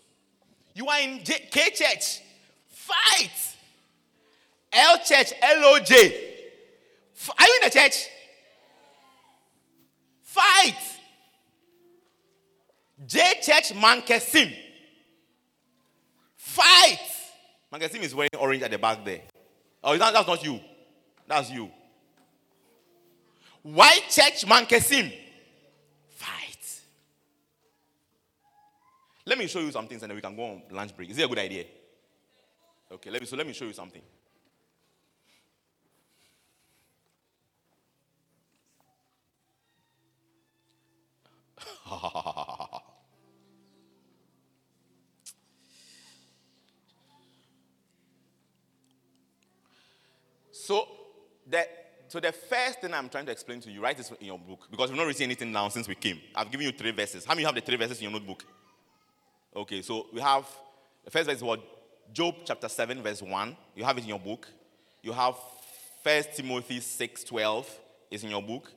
[0.74, 2.22] You are in J- K church,
[2.70, 3.56] fight.
[4.72, 6.34] L church, L O J,
[7.32, 8.08] are you in the church?
[10.22, 10.76] Fight.
[13.06, 14.54] J Church Mankesim.
[16.36, 17.00] Fight.
[17.72, 19.22] Mankesim is wearing orange at the back there.
[19.84, 20.60] Oh, that, that's not you.
[21.28, 21.70] That's you.
[23.62, 25.14] White Church Mankesim.
[26.10, 26.82] Fight.
[29.26, 31.10] Let me show you some things and then we can go on lunch break.
[31.10, 31.66] Is it a good idea?
[32.92, 34.02] Okay, let me so let me show you something.
[50.52, 50.88] so
[51.48, 51.68] the
[52.08, 54.68] so the first thing I'm trying to explain to you, write this in your book
[54.70, 56.22] because we've not written anything now since we came.
[56.36, 57.26] I've given you three verses.
[57.26, 58.46] How many have the three verses in your notebook?
[59.56, 60.46] Okay, so we have
[61.04, 61.60] the first verse is what
[62.14, 63.58] Job chapter 7, verse 1.
[63.76, 64.48] You have it in your book.
[65.02, 65.36] You have
[66.04, 67.80] First Timothy 6, 12
[68.12, 68.72] is in your book.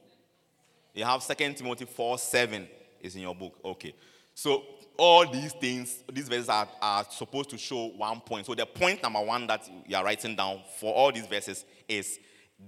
[0.95, 2.69] You have Second Timothy 4, 7
[3.00, 3.59] is in your book.
[3.64, 3.94] Okay.
[4.35, 4.64] So
[4.98, 8.46] all these things, these verses are, are supposed to show one point.
[8.46, 12.18] So the point number one that you are writing down for all these verses is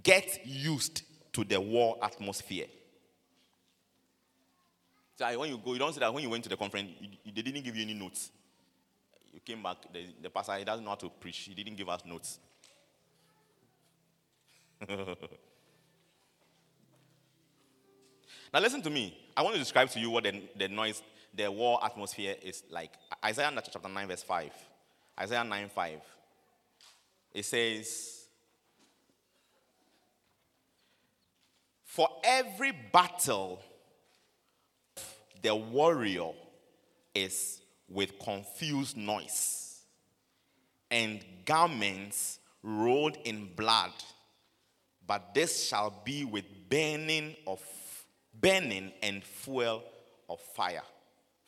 [0.02, 2.66] get used to the war atmosphere.
[5.16, 7.32] So when you go, you don't say that when you went to the conference, you,
[7.34, 8.30] they didn't give you any notes.
[9.32, 11.36] you came back, the, the pastor, he doesn't know how to preach.
[11.36, 12.38] He didn't give us notes.
[18.52, 19.16] now, listen to me.
[19.36, 21.02] I want to describe to you what the, the noise,
[21.34, 22.92] the war atmosphere is like.
[23.24, 24.52] Isaiah chapter 9, verse 5.
[25.20, 26.00] Isaiah 9, 5.
[27.34, 28.26] It says,
[31.84, 33.60] For every battle,
[35.42, 36.30] the warrior
[37.14, 39.80] is with confused noise
[40.90, 43.92] and garments rolled in blood
[45.08, 47.60] but this shall be with burning of
[48.40, 49.82] burning and fuel
[50.28, 50.82] of fire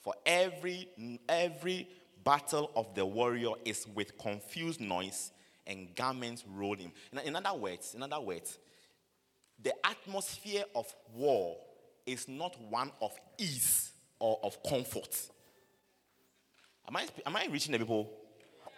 [0.00, 0.88] for every
[1.29, 1.88] every
[2.24, 5.33] battle of the warrior is with confused noise
[5.66, 6.90] and garments rolled in.
[7.24, 8.59] in other words in other words
[9.62, 11.57] the atmosphere of war
[12.07, 15.29] is not one of ease or of comfort
[16.88, 18.11] am i am i reaching the people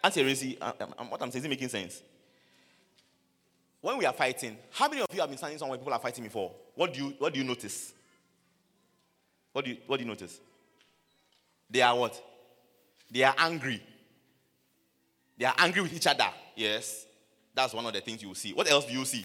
[0.05, 0.21] answer
[0.61, 2.03] uh, um, um, what i'm saying is making sense
[3.83, 6.23] when we are fighting, how many of you have been standing somewhere people are fighting
[6.23, 6.53] before?
[6.77, 7.93] What do you what do you notice?
[9.53, 10.41] What do you what do you notice?
[11.71, 12.21] They are what?
[13.11, 13.83] They are angry.
[15.39, 16.29] They are angry with each other.
[16.57, 17.07] Yes.
[17.55, 18.53] That's one of the things you will see.
[18.53, 19.25] What else do you see?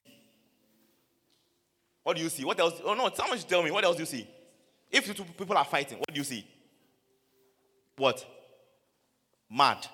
[2.03, 2.45] What do you see?
[2.45, 2.81] What else?
[2.83, 3.71] Oh no, someone should tell me.
[3.71, 4.27] What else do you see?
[4.91, 6.45] If two people are fighting, what do you see?
[7.97, 8.25] What?
[9.49, 9.85] Mad.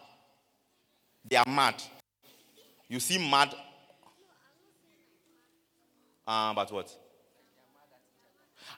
[1.28, 1.82] They are mad.
[2.88, 3.56] You see mad
[6.26, 6.96] uh, but what?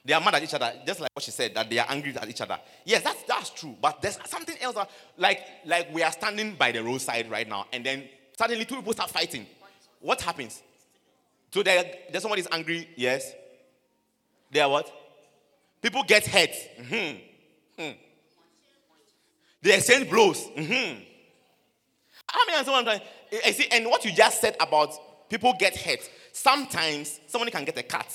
[0.06, 2.16] They are mad at each other, just like what she said, that they are angry
[2.16, 2.56] at each other.
[2.84, 3.74] Yes, that's that's true.
[3.82, 7.66] But there's something else that, like like we are standing by the roadside right now,
[7.72, 8.04] and then
[8.38, 9.46] suddenly two people start fighting.
[10.00, 10.62] What happens?
[11.52, 13.32] So there, there's somebody is angry, yes.
[14.52, 14.92] They are what?
[15.82, 16.50] People get hurt.
[16.78, 17.82] Mm-hmm.
[17.82, 17.96] Mm.
[19.62, 20.44] They exchange blows.
[20.56, 21.00] Mm-hmm.
[22.46, 23.00] Many understand I'm trying?
[23.44, 24.92] I see, and what you just said about
[25.28, 26.08] people get hurt.
[26.32, 28.06] Sometimes somebody can get a cut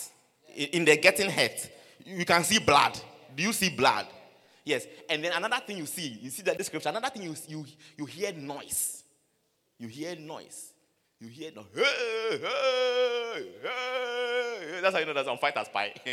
[0.55, 1.69] in their getting hurt.
[2.05, 2.99] You can see blood.
[3.35, 4.07] Do you see blood?
[4.63, 4.85] Yes.
[5.09, 6.89] And then another thing you see, you see that description.
[6.95, 7.65] Another thing you you
[7.97, 9.03] you hear noise.
[9.77, 10.73] You hear noise.
[11.19, 11.65] You hear no.
[11.73, 11.83] Hey,
[12.31, 14.81] hey, hey.
[14.81, 15.93] That's how you know that's on fighter's pie.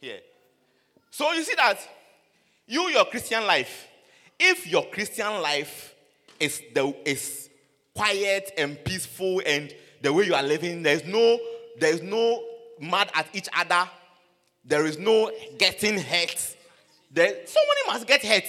[0.00, 0.16] yeah.
[1.10, 1.78] So you see that
[2.66, 3.88] you your Christian life.
[4.38, 5.94] If your Christian life
[6.40, 7.50] is the is
[7.94, 11.38] quiet and peaceful and the way you are living there's no
[11.78, 12.44] there's no
[12.78, 13.88] mad at each other
[14.64, 16.56] there is no getting hurt
[17.10, 18.44] there somebody must get hurt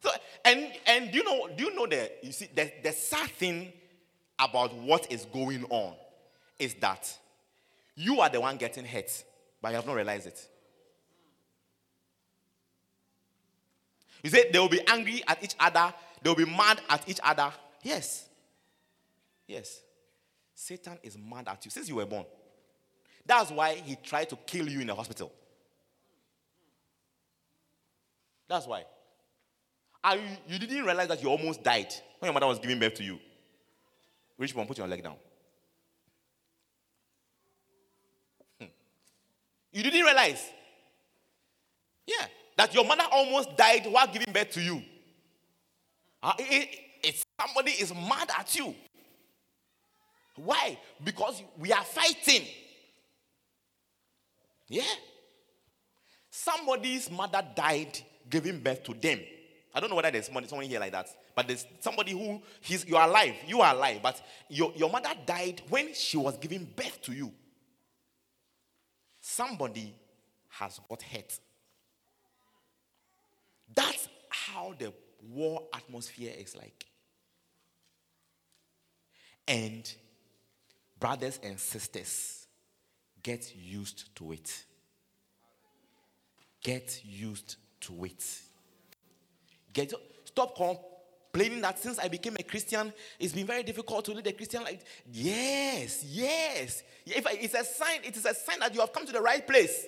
[0.00, 0.10] so
[0.44, 3.72] and and do you know do you know that you see the, the sad thing
[4.38, 5.92] about what is going on
[6.58, 7.12] is that
[7.96, 9.24] you are the one getting hurt
[9.60, 10.46] but you have not realized it
[14.22, 17.20] You say they will be angry at each other, they will be mad at each
[17.24, 17.50] other.
[17.82, 18.29] Yes.
[19.50, 19.80] Yes.
[20.54, 22.24] Satan is mad at you since you were born.
[23.26, 25.32] That's why he tried to kill you in the hospital.
[28.48, 28.84] That's why.
[30.02, 33.04] And you, didn't realize that you almost died when your mother was giving birth to
[33.04, 33.18] you.
[34.38, 35.16] Rich one, put your leg down.
[38.58, 38.66] Hmm.
[39.72, 40.44] You didn't realize.
[42.06, 42.26] Yeah
[42.60, 44.82] that your mother almost died while giving birth to you.
[46.22, 46.68] Uh, it,
[47.02, 48.74] it, somebody is mad at you.
[50.44, 50.78] Why?
[51.02, 52.46] Because we are fighting.
[54.68, 54.82] Yeah.
[56.30, 57.98] Somebody's mother died
[58.28, 59.20] giving birth to them.
[59.74, 62.96] I don't know whether there's someone, here like that, but there's somebody who he's you
[62.96, 63.34] are alive.
[63.46, 67.32] You are alive, but your, your mother died when she was giving birth to you.
[69.20, 69.94] Somebody
[70.48, 71.38] has got hurt.
[73.74, 74.92] That's how the
[75.28, 76.86] war atmosphere is like.
[79.46, 79.92] And
[81.00, 82.46] brothers and sisters,
[83.22, 84.64] get used to it.
[86.62, 88.40] Get used to it.
[89.72, 89.92] Get
[90.26, 94.32] stop complaining that since I became a Christian, it's been very difficult to lead a
[94.32, 94.84] Christian life.
[95.10, 96.82] Yes, yes.
[97.06, 99.46] If it's a sign, it is a sign that you have come to the right
[99.46, 99.86] place.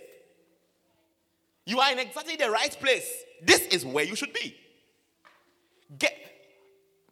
[1.66, 3.22] You are in exactly the right place.
[3.42, 4.56] This is where you should be.
[5.98, 6.16] Get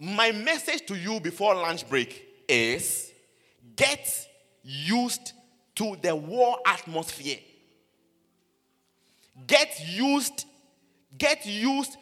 [0.00, 3.09] my message to you before lunch break is
[3.80, 4.28] get
[4.62, 5.32] used
[5.76, 7.38] to the war atmosphere.
[9.46, 10.44] Get used,
[11.16, 11.96] get used.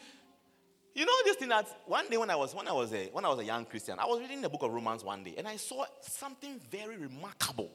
[0.93, 3.23] You know this thing that one day when I was when I was a when
[3.23, 5.47] I was a young Christian, I was reading the book of Romans one day and
[5.47, 7.71] I saw something very remarkable.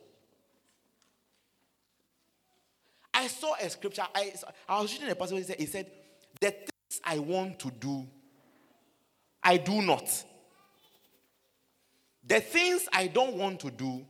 [3.14, 4.04] I saw a scripture.
[4.14, 4.34] I,
[4.68, 5.46] I was reading a passage.
[5.56, 5.90] He said,
[6.40, 8.06] The things I want to do,
[9.42, 10.24] I do not.
[12.26, 14.04] The things I don't want to do,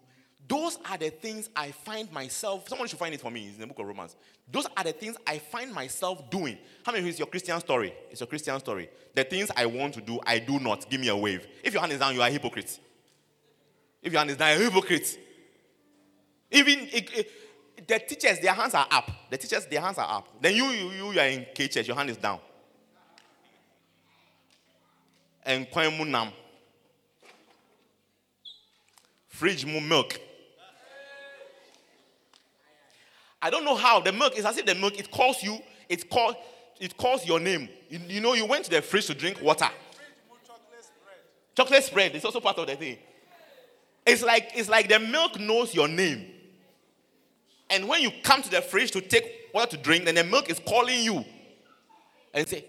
[0.46, 2.68] those are the things I find myself.
[2.68, 3.46] Someone should find it for me.
[3.46, 4.14] It's in the book of Romans.
[4.50, 6.58] Those are the things I find myself doing.
[6.84, 7.94] How many of you is your Christian story?
[8.10, 8.90] It's your Christian story.
[9.14, 10.88] The things I want to do, I do not.
[10.90, 11.46] Give me a wave.
[11.62, 12.78] If your hand is down, you are a hypocrite.
[14.02, 15.18] If your hand is down, a hypocrite.
[16.50, 19.10] Even it, it, the teachers, their hands are up.
[19.30, 20.28] The teachers, their hands are up.
[20.40, 22.38] Then you, you, you, you are in K church, your hand is down.
[25.44, 26.32] And Kwemunam.
[29.34, 30.20] Fridge milk.
[33.42, 36.08] I don't know how the milk is as if the milk it calls you, it
[36.08, 36.36] calls
[36.78, 37.68] it calls your name.
[37.90, 39.68] You, you know, you went to the fridge to drink water.
[41.56, 42.14] Chocolate spread.
[42.14, 42.96] It's also part of the thing.
[44.06, 46.30] It's like it's like the milk knows your name.
[47.70, 50.48] And when you come to the fridge to take water to drink, then the milk
[50.48, 51.24] is calling you.
[52.32, 52.66] And say,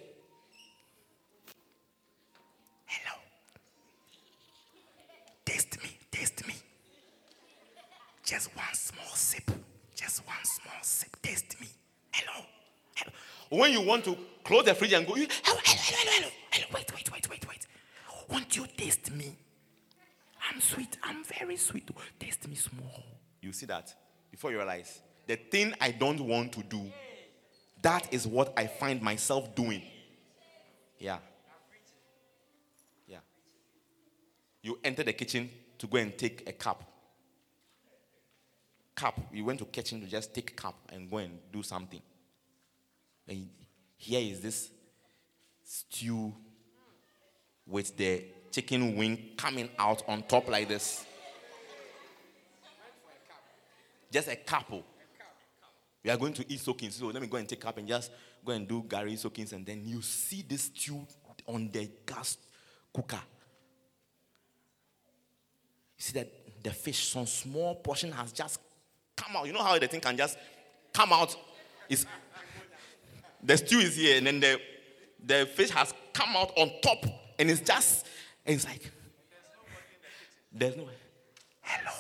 [8.26, 9.52] Just one small sip.
[9.96, 11.16] Just one small sip.
[11.22, 11.68] Taste me.
[12.12, 12.44] Hello.
[12.96, 13.12] Hello.
[13.50, 16.68] When you want to close the fridge and go, hello, hello, hello, hello, hello.
[16.74, 17.68] Wait, wait, wait, wait, wait.
[18.28, 19.38] Won't you taste me?
[20.52, 20.98] I'm sweet.
[21.04, 21.88] I'm very sweet.
[22.20, 23.04] Taste me small.
[23.42, 23.94] You see that?
[24.32, 26.82] Before you realize, the thing I don't want to do,
[27.84, 29.84] that is what I find myself doing.
[30.98, 31.20] Yeah.
[33.08, 33.20] Yeah.
[34.64, 36.95] You enter the kitchen to go and take a cup
[38.96, 39.20] cup.
[39.32, 42.02] We went to kitchen to just take cup and go and do something.
[43.28, 43.50] And
[43.98, 44.70] here is this
[45.64, 46.34] stew
[47.68, 51.06] with the chicken wing coming out on top like this.
[54.12, 54.80] Just a couple.
[54.80, 55.68] Oh.
[56.04, 56.96] We are going to eat soakings.
[56.96, 58.12] So let me go and take cup and just
[58.46, 59.52] go and do garri soakings.
[59.52, 61.06] And then you see this stew
[61.48, 62.38] on the gas
[62.94, 63.20] cooker.
[65.98, 68.60] You see that the fish, some small portion has just
[69.16, 69.48] come out.
[69.48, 70.38] You know how the thing can just
[70.94, 71.36] come out?
[71.90, 72.06] Is
[73.44, 74.60] the stew is here, and then the
[75.24, 77.06] the fish has come out on top,
[77.38, 78.06] and it's just
[78.46, 78.92] and it's like
[80.52, 80.88] there's no
[81.62, 81.92] hello.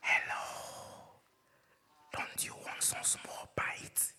[0.00, 0.40] Hello.
[2.12, 4.12] Don't you want some small bite?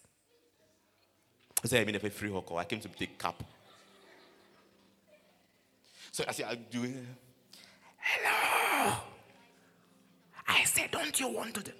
[1.63, 3.43] I said, I mean, if a free hawker, I came to take cup.
[6.11, 6.93] So I said, I do.
[7.97, 8.95] Hello.
[10.55, 11.63] I said, Don't you want to?
[11.63, 11.71] Do?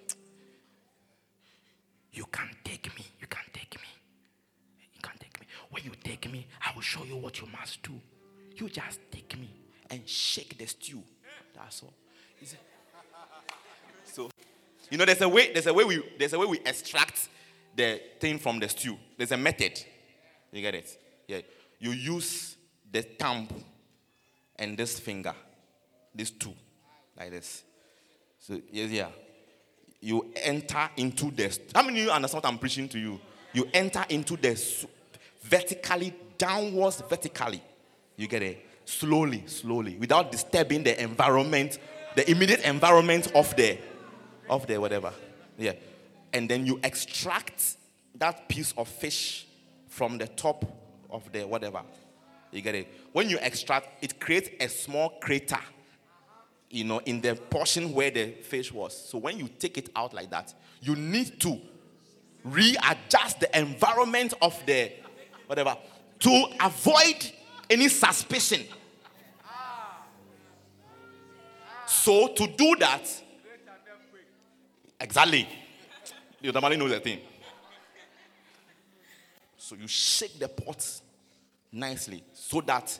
[2.12, 3.04] You can take me.
[3.20, 3.88] You can take me.
[4.94, 5.46] You can take me.
[5.70, 7.92] When you take me, I will show you what you must do.
[8.56, 9.50] You just take me
[9.90, 11.02] and shake the stew.
[11.54, 11.94] That's all.
[14.04, 14.30] So,
[14.90, 15.52] you know, there's a way.
[15.52, 16.02] There's a way we.
[16.18, 17.28] There's a way we extract
[17.74, 18.96] the thing from the stew.
[19.16, 19.82] There's a method.
[20.52, 20.98] You get it?
[21.28, 21.40] Yeah.
[21.78, 22.56] You use
[22.90, 23.48] the thumb
[24.56, 25.34] and this finger,
[26.14, 26.54] these two,
[27.18, 27.65] like this.
[28.46, 29.08] So, yes, yeah.
[30.00, 31.58] You enter into the.
[31.74, 33.20] How many of you understand what I'm preaching to you?
[33.52, 34.54] You enter into the
[35.42, 37.60] vertically, downwards, vertically.
[38.16, 38.64] You get it?
[38.84, 41.80] Slowly, slowly, without disturbing the environment,
[42.14, 43.78] the immediate environment of the,
[44.48, 45.12] of the whatever.
[45.58, 45.72] Yeah.
[46.32, 47.78] And then you extract
[48.14, 49.48] that piece of fish
[49.88, 50.64] from the top
[51.10, 51.82] of the whatever.
[52.52, 52.86] You get it?
[53.12, 55.58] When you extract, it creates a small crater
[56.70, 58.96] you know, in the portion where the fish was.
[59.08, 61.60] So when you take it out like that, you need to
[62.44, 64.92] readjust the environment of the
[65.46, 65.76] whatever
[66.20, 67.32] to avoid
[67.68, 68.62] any suspicion.
[71.86, 73.08] So to do that,
[75.00, 75.48] exactly,
[76.40, 77.20] you normally know the thing.
[79.56, 80.84] So you shake the pot
[81.72, 82.98] nicely so that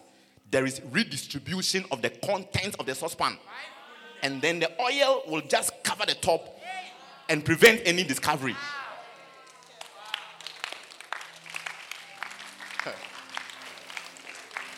[0.50, 3.36] there is redistribution of the contents of the saucepan.
[4.22, 6.58] And then the oil will just cover the top
[7.28, 8.54] and prevent any discovery.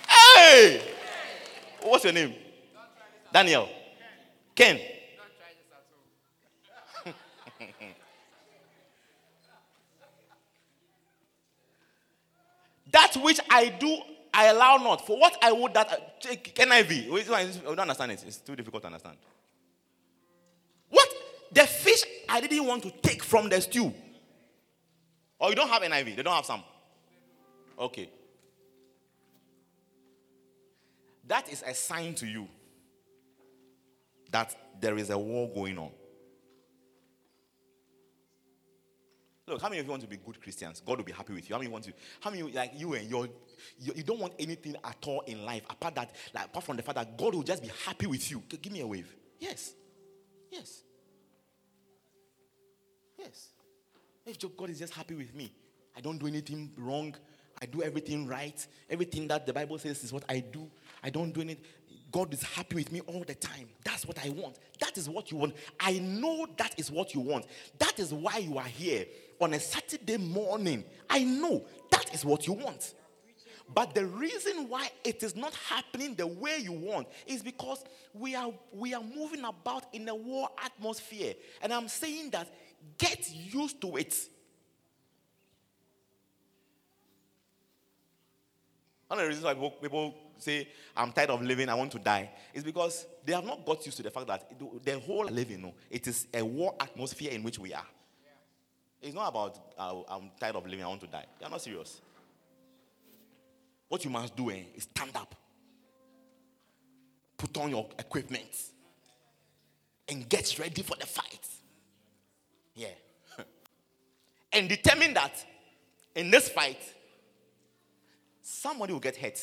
[0.09, 0.81] Hey!
[1.83, 2.35] What's your name?
[3.33, 3.69] Daniel.
[4.55, 4.81] Ken.
[12.91, 13.99] that which I do
[14.39, 15.05] I allow not.
[15.05, 17.11] For what I would that take NIV.
[17.33, 18.23] I don't understand it.
[18.25, 19.17] It's too difficult to understand.
[20.91, 21.09] What?
[21.51, 23.93] The fish I didn't want to take from the stew.
[25.41, 26.15] Or you don't have NIV.
[26.15, 26.63] They don't have some.
[27.81, 28.09] Okay.
[31.27, 32.47] That is a sign to you
[34.31, 35.91] that there is a war going on.
[39.49, 40.83] Look, how many of you want to be good Christians?
[40.85, 41.55] God will be happy with you.
[41.55, 41.93] How many want to?
[42.21, 43.29] How many like you and your
[43.79, 46.83] you, you don't want anything at all in life apart that like apart from the
[46.83, 48.43] fact that God will just be happy with you.
[48.49, 49.15] Give me a wave.
[49.39, 49.73] Yes.
[50.51, 50.83] Yes.
[53.19, 53.49] Yes.
[54.27, 55.53] If God is just happy with me,
[55.97, 57.15] I don't do anything wrong.
[57.61, 58.67] I do everything right.
[58.89, 60.71] Everything that the Bible says is what I do.
[61.03, 61.65] I don't do anything.
[62.11, 63.69] God is happy with me all the time.
[63.85, 64.59] That's what I want.
[64.81, 65.55] That is what you want.
[65.79, 67.47] I know that is what you want.
[67.79, 69.07] That is why you are here
[69.41, 70.85] on a Saturday morning.
[71.09, 72.95] I know that is what you want.
[73.75, 77.85] But the reason why it is not happening the way you want is because
[78.15, 81.35] we are we are moving about in a war atmosphere.
[81.61, 82.49] And I'm saying that
[82.97, 84.17] get used to it.
[89.07, 92.31] One of the reasons why people, say, I'm tired of living, I want to die,
[92.53, 94.53] is because they have not got used to the fact that
[94.85, 97.87] the whole living, no, it is a war atmosphere in which we are.
[99.01, 101.27] It's not about, uh, I'm tired of living, I want to die.
[101.41, 102.01] You're not serious.
[103.89, 105.35] What you must do eh, is stand up,
[107.37, 108.55] put on your equipment,
[110.09, 111.47] and get ready for the fight.
[112.75, 112.89] Yeah.
[114.53, 115.33] and determine that
[116.15, 116.81] in this fight,
[118.43, 119.39] somebody will get hurt.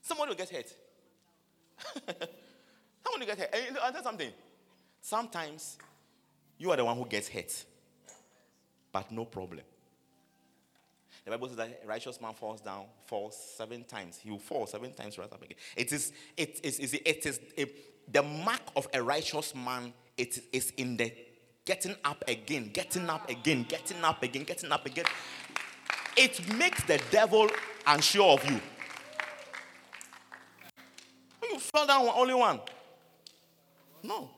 [0.00, 0.74] Somebody will get hurt.
[3.04, 3.54] somebody will get hurt.
[3.68, 4.30] And I'll tell something.
[5.00, 5.76] Sometimes
[6.62, 7.64] you are the one who gets hurt,
[8.92, 9.64] but no problem.
[11.24, 14.18] The Bible says that a righteous man falls down, falls seven times.
[14.22, 15.56] He will fall seven times right up again.
[15.76, 17.66] It is, it is, it is a,
[18.12, 19.92] the mark of a righteous man.
[20.16, 21.12] It is in the
[21.64, 25.06] getting up again, getting up again, getting up again, getting up again.
[26.16, 27.48] It makes the devil
[27.88, 28.60] unsure of you.
[31.42, 32.60] You fell down only one.
[34.04, 34.30] No.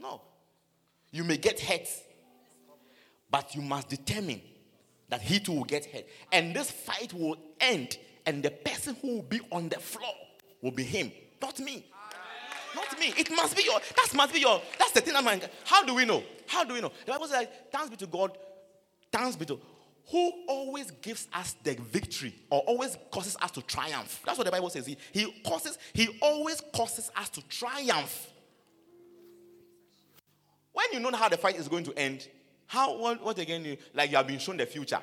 [0.00, 0.22] No.
[1.10, 1.88] You may get hurt,
[3.30, 4.40] but you must determine
[5.08, 6.04] that he too will get hurt.
[6.32, 10.14] And this fight will end, and the person who will be on the floor
[10.62, 11.86] will be him, not me.
[12.74, 13.12] Not me.
[13.18, 13.80] It must be your.
[13.80, 14.62] That must be your.
[14.78, 15.16] That's the thing.
[15.16, 15.40] I'm.
[15.64, 16.22] How do we know?
[16.46, 16.92] How do we know?
[17.04, 18.38] The Bible says, "Thanks be to God."
[19.10, 19.60] Thanks be to
[20.10, 24.20] who always gives us the victory or always causes us to triumph.
[24.26, 24.86] That's what the Bible says.
[24.86, 28.28] He, he causes, he always causes us to triumph.
[30.90, 32.26] When you know how the fight is going to end,
[32.66, 35.00] how what, what again like you have been shown the future.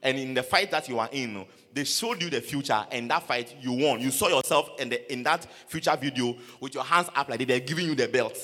[0.00, 3.24] And in the fight that you are in, they showed you the future, and that
[3.24, 4.00] fight you won.
[4.00, 7.58] You saw yourself in, the, in that future video with your hands up like they're
[7.58, 8.38] giving you the belt.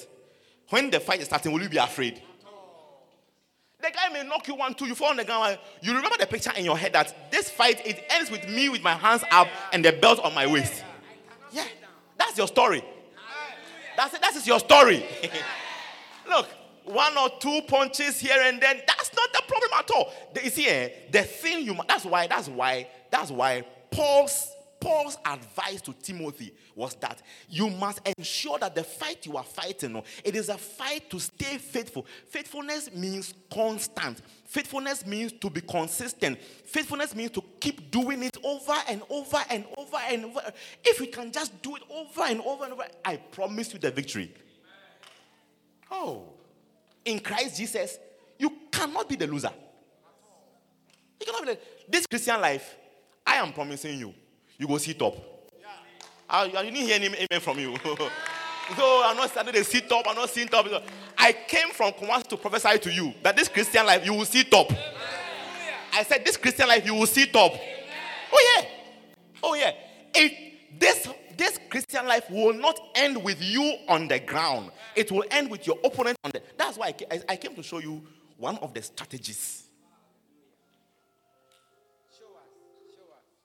[0.70, 2.20] When the fight is starting, will you be afraid?
[3.80, 5.58] The guy may knock you one, two, you fall on the ground.
[5.80, 8.82] You remember the picture in your head that this fight, it ends with me with
[8.82, 10.82] my hands up and the belt on my waist.
[11.52, 11.66] Yeah,
[12.18, 12.82] that's your story.
[13.96, 14.22] That's it.
[14.22, 15.04] That is your story.
[16.28, 16.48] Look,
[16.84, 20.12] one or two punches here and then, that's not the problem at all.
[20.42, 24.50] You see, eh, the thing you, that's why, that's why, that's why Paul's
[24.84, 30.02] Paul's advice to Timothy was that you must ensure that the fight you are fighting,
[30.22, 32.04] it is a fight to stay faithful.
[32.28, 34.20] Faithfulness means constant.
[34.44, 36.38] Faithfulness means to be consistent.
[36.66, 40.52] Faithfulness means to keep doing it over and over and over and over.
[40.84, 43.90] If you can just do it over and over and over, I promise you the
[43.90, 44.34] victory.
[45.90, 46.33] Oh,
[47.04, 47.98] in Christ Jesus,
[48.38, 49.52] you cannot be the loser.
[51.20, 52.76] You cannot be the, this Christian life.
[53.26, 54.14] I am promising you
[54.58, 55.14] you go sit up.
[55.60, 55.66] Yeah.
[56.28, 57.74] I, I didn't hear any amen from you.
[58.76, 60.66] so I'm not starting to sit up, I'm not sitting up.
[61.18, 64.52] I came from Kumasi to prophesy to you that this Christian life you will sit
[64.54, 64.70] up.
[65.92, 67.52] I said, This Christian life you will sit up.
[68.32, 68.68] Oh, yeah.
[69.42, 69.72] Oh, yeah.
[70.14, 75.24] It, this, this Christian life will not end with you on the ground, it will
[75.30, 76.42] end with your opponent on the.
[76.56, 76.94] That's why
[77.28, 78.02] I, came to show you
[78.36, 79.64] one of the strategies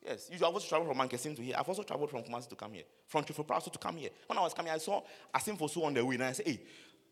[0.09, 1.55] Yes, you have also traveled from Mankessim to here.
[1.55, 2.83] I've also traveled from Kumasi to come here.
[3.05, 4.09] From Chufopra also to come here.
[4.25, 5.03] When I was coming, I saw
[5.35, 6.59] Assin Fosu on the way, and I said, hey,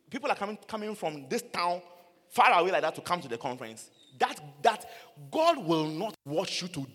[0.10, 1.80] people are coming, coming from this town
[2.28, 3.92] far away like that to come to the conference.
[4.18, 4.90] That, that
[5.30, 6.88] God will not watch you to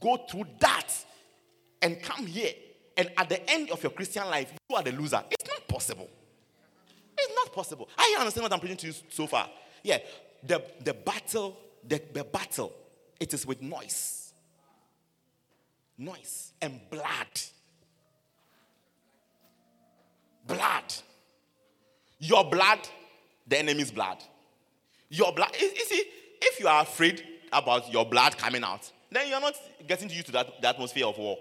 [0.00, 0.86] go through that
[1.82, 2.52] and come here.
[2.96, 5.22] And at the end of your Christian life, you are the loser.
[5.30, 6.08] It's not possible.
[7.16, 7.88] It's not possible.
[7.96, 9.48] I understand what I'm preaching to you so far.
[9.82, 9.98] Yeah,
[10.42, 12.72] the, the battle, the, the battle,
[13.18, 14.20] it is with noise
[16.00, 17.40] noise, and blood.
[20.46, 20.94] Blood.
[22.18, 22.88] Your blood,
[23.46, 24.18] the enemy's blood.
[25.08, 25.54] Your blood.
[25.60, 26.04] You see,
[26.40, 27.22] if you are afraid
[27.52, 29.54] about your blood coming out, then you're not
[29.86, 31.38] getting used to that the atmosphere of war.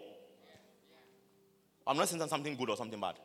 [1.90, 3.16] I'm not saying something good or something bad.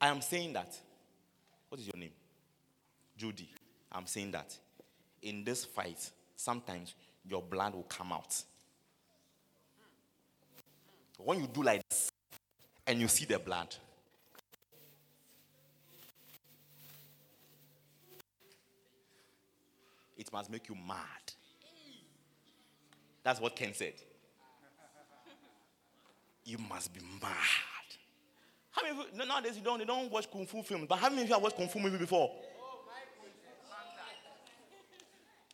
[0.00, 0.72] I am saying that
[1.68, 2.12] What is your name?
[3.16, 3.50] Judy.
[3.90, 4.56] I'm saying that
[5.22, 6.94] in this fight, sometimes
[7.28, 8.32] your blood will come out.
[11.18, 12.08] When you do like this
[12.86, 13.74] and you see the blood,
[20.16, 20.96] it must make you mad.
[23.24, 23.94] That's what Ken said.
[26.50, 27.30] You must be mad.
[28.72, 31.08] How many of you, nowadays you don't, you don't watch kung fu films, but how
[31.08, 32.28] many of you have watched kung fu movie before?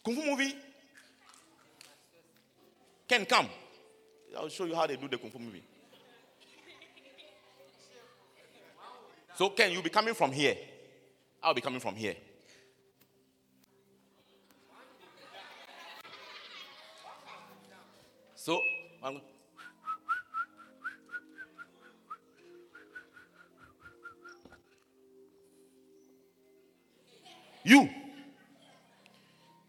[0.02, 0.54] Kung fu movie?
[3.06, 3.46] Ken, come.
[4.38, 5.62] I'll show you how they do the kung fu movie.
[9.34, 10.56] So, Ken, you'll be coming from here.
[11.42, 12.16] I'll be coming from here.
[18.34, 18.58] So,
[27.66, 27.90] you,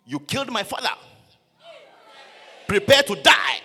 [0.06, 0.92] you killed my father.
[2.68, 3.60] Prepare to die.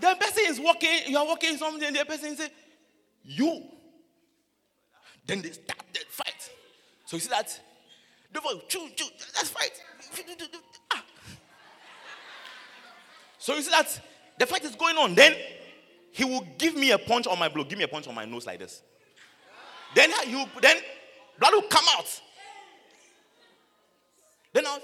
[0.00, 2.48] The person is walking, you are walking something, and the person say,
[3.22, 3.62] You.
[5.26, 6.50] Then they start the fight.
[7.04, 7.60] So you see that?
[8.32, 9.72] The voice, choo, choo, let's fight.
[10.94, 11.04] Ah.
[13.38, 14.00] So you see that
[14.38, 15.14] the fight is going on.
[15.14, 15.34] Then
[16.12, 18.24] he will give me a punch on my blow, give me a punch on my
[18.24, 18.82] nose like this.
[19.94, 20.76] Then you then
[21.38, 22.20] blood will come out.
[24.52, 24.80] Then I'll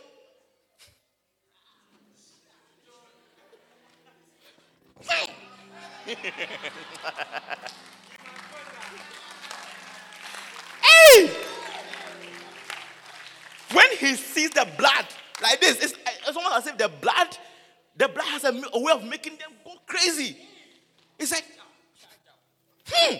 [6.07, 6.17] hey!
[13.73, 15.07] When he sees the blood
[15.43, 15.95] like this, it's,
[16.27, 17.37] it's almost as if the blood,
[17.97, 20.37] the blood has a, a way of making them go crazy.
[21.19, 21.45] It's like,
[22.89, 23.17] hmm.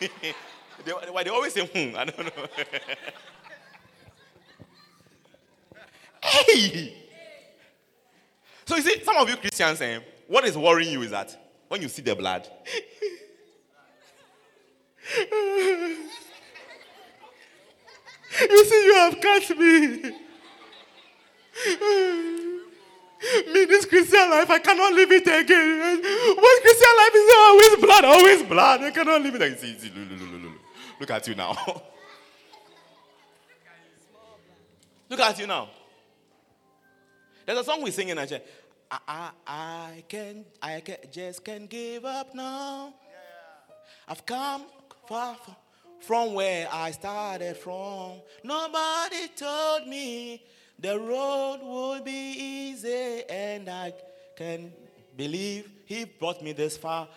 [0.84, 1.96] they, why they always say hmm?
[1.96, 2.46] I don't know.
[6.22, 6.96] hey!
[8.66, 11.36] So you see, some of you Christians eh, what is worrying you is that
[11.68, 12.48] when you see the blood,
[18.40, 20.14] you see, you have cut me.
[23.52, 26.02] me, this Christian life, I cannot live it again.
[26.36, 28.80] What Christian life is always blood, always blood.
[28.82, 30.19] I cannot live it again.
[31.00, 31.56] Look, at you now.
[35.08, 35.70] look at you now.
[37.46, 38.42] There's a song we sing in a church.
[38.90, 42.92] I, I, I can I can just can't give up now.
[44.06, 44.64] I've come
[45.08, 45.38] far
[46.00, 48.20] from where I started from.
[48.44, 50.42] Nobody told me
[50.78, 53.94] the road would be easy, and I
[54.36, 54.70] can
[55.16, 57.08] believe He brought me this far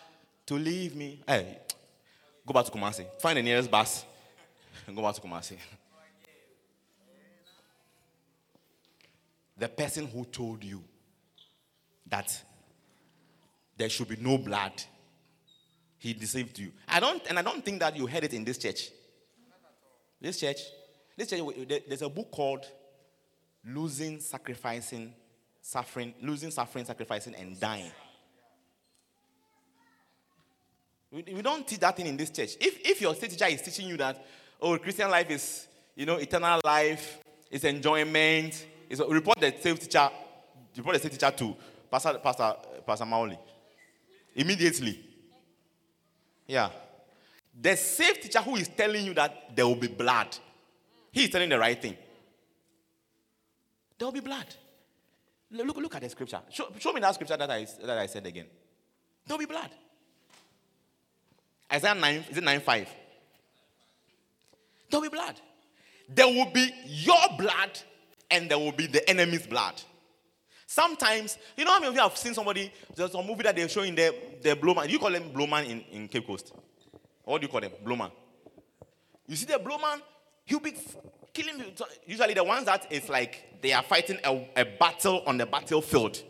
[0.45, 1.19] to leave me.
[1.27, 1.59] Hey,
[2.45, 3.05] go back to Kumasi.
[3.19, 4.05] Find the nearest bus
[4.87, 5.57] and go back to Kumasi.
[9.57, 10.83] The person who told you
[12.07, 12.43] that
[13.77, 14.73] there should be no blood.
[15.97, 16.71] He deceived you.
[16.87, 18.89] I don't, and I don't think that you heard it in this church.
[20.19, 20.59] This church,
[21.15, 21.41] this church,
[21.87, 22.65] there's a book called
[23.65, 25.13] Losing, Sacrificing,
[25.61, 27.91] Suffering, Losing, Suffering, Sacrificing, and Dying.
[31.13, 32.57] We, we don't teach that thing in this church.
[32.59, 34.25] If, if your state teacher is teaching you that,
[34.59, 37.19] oh, Christian life is, you know, eternal life,
[37.51, 40.09] it's enjoyment, it's, report the state teacher,
[40.75, 41.55] report the state teacher to
[41.91, 42.55] Pastor, Pastor,
[42.85, 43.37] Pastor Maoli.
[44.33, 44.99] Immediately.
[46.47, 46.69] Yeah.
[47.61, 50.35] The safe teacher who is telling you that there will be blood,
[51.11, 51.95] he is telling the right thing.
[53.99, 54.47] There will be blood.
[55.51, 56.41] Look, look at the scripture.
[56.49, 58.47] Show, show me that scripture that I, that I said again.
[59.27, 59.69] There will be blood.
[61.73, 62.89] Isaiah 9, is it 9 5?
[64.89, 65.35] There will be blood.
[66.07, 67.79] There will be your blood
[68.29, 69.81] and there will be the enemy's blood.
[70.67, 73.69] Sometimes, you know how many of you have seen somebody, there's a movie that they're
[73.69, 74.89] showing the, the blowman.
[74.89, 76.51] You call them blowman in, in Cape Coast.
[77.23, 77.71] What do you call them?
[77.85, 78.11] Blowman.
[79.27, 80.01] You see the blowman,
[80.45, 80.73] he'll be
[81.33, 81.63] killing
[82.05, 86.21] Usually the ones that it's like they are fighting a, a battle on the battlefield.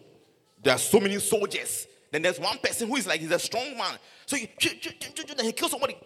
[0.62, 1.88] There are so many soldiers.
[2.14, 3.96] Then there's one person who is like, he's a strong man.
[4.28, 5.98] So he, he kills somebody.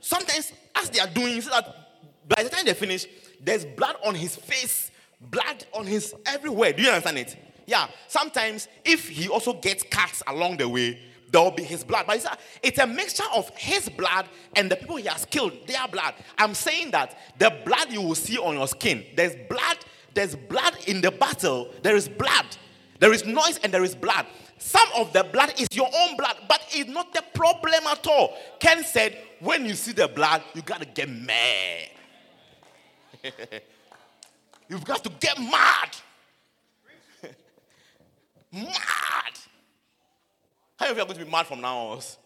[0.00, 1.74] Sometimes, as they are doing, see that
[2.28, 3.06] by the time they finish,
[3.40, 4.90] there's blood on his face
[5.30, 6.72] blood on his everywhere.
[6.72, 7.36] Do you understand it?
[7.66, 7.86] Yeah.
[8.08, 10.98] Sometimes if he also gets cuts along the way,
[11.30, 12.06] there will be his blood.
[12.06, 15.52] But it's a, it's a mixture of his blood and the people he has killed,
[15.68, 16.14] their blood.
[16.36, 19.78] I'm saying that the blood you will see on your skin, there's blood,
[20.14, 22.44] there's blood in the battle, there is blood.
[23.02, 24.26] There is noise and there is blood.
[24.58, 28.38] Some of the blood is your own blood, but it's not the problem at all.
[28.60, 31.88] Ken said, when you see the blood, you got to get mad.
[34.68, 35.96] You've got to get mad.
[38.52, 39.34] mad.
[40.76, 42.00] How many of you are going to be mad from now on?
[42.02, 42.16] Some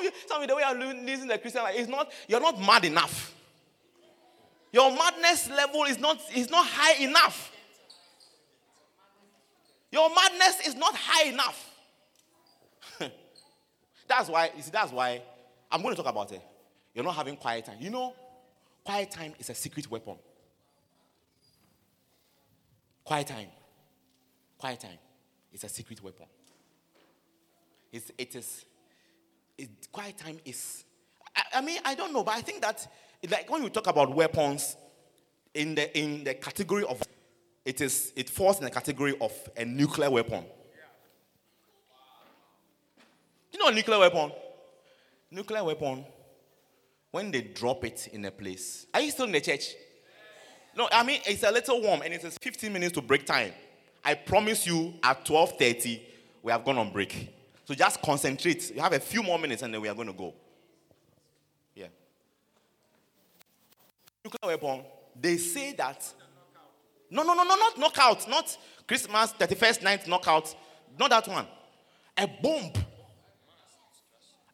[0.00, 2.40] of you, some of you, the way you're using the Christian life, is not, you're
[2.40, 3.34] not mad enough.
[4.70, 7.52] Your madness level is not, is not high enough.
[9.94, 11.70] Your madness is not high enough.
[14.08, 15.22] that's why, you see, that's why
[15.70, 16.42] I'm going to talk about it.
[16.92, 17.76] You're not having quiet time.
[17.78, 18.12] You know,
[18.82, 20.16] quiet time is a secret weapon.
[23.04, 23.46] Quiet time.
[24.58, 24.98] Quiet time
[25.52, 26.26] is a secret weapon.
[27.92, 28.64] It's, it is,
[29.56, 30.82] it, quiet time is,
[31.36, 32.84] I, I mean, I don't know, but I think that
[33.30, 34.76] like when you talk about weapons
[35.54, 37.00] in the in the category of
[37.64, 40.44] it is it falls in the category of a nuclear weapon.
[43.52, 44.32] You know a nuclear weapon?
[45.30, 46.04] Nuclear weapon,
[47.10, 48.86] when they drop it in a place.
[48.92, 49.74] Are you still in the church?
[50.76, 53.52] No, I mean it's a little warm and it is 15 minutes to break time.
[54.04, 56.00] I promise you at 12:30
[56.42, 57.34] we have gone on break.
[57.64, 58.74] So just concentrate.
[58.74, 60.34] You have a few more minutes and then we are going to go.
[61.74, 61.86] Yeah.
[64.22, 64.84] Nuclear weapon,
[65.18, 66.12] they say that.
[67.14, 68.58] No, no, no, no, not knockout, not
[68.88, 70.52] Christmas 31st night knockout,
[70.98, 71.46] not that one.
[72.18, 72.72] A bomb.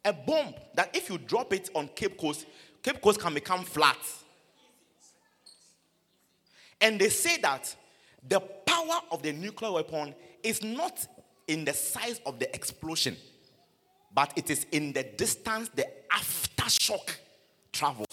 [0.05, 2.45] A bomb that if you drop it on Cape Coast,
[2.83, 3.97] Cape Coast can become flat.
[6.83, 7.75] And they say that
[8.29, 11.07] the power of the nuclear weapon is not
[11.49, 13.17] in the size of the explosion,
[14.15, 17.17] but it is in the distance the aftershock
[17.73, 18.10] travels.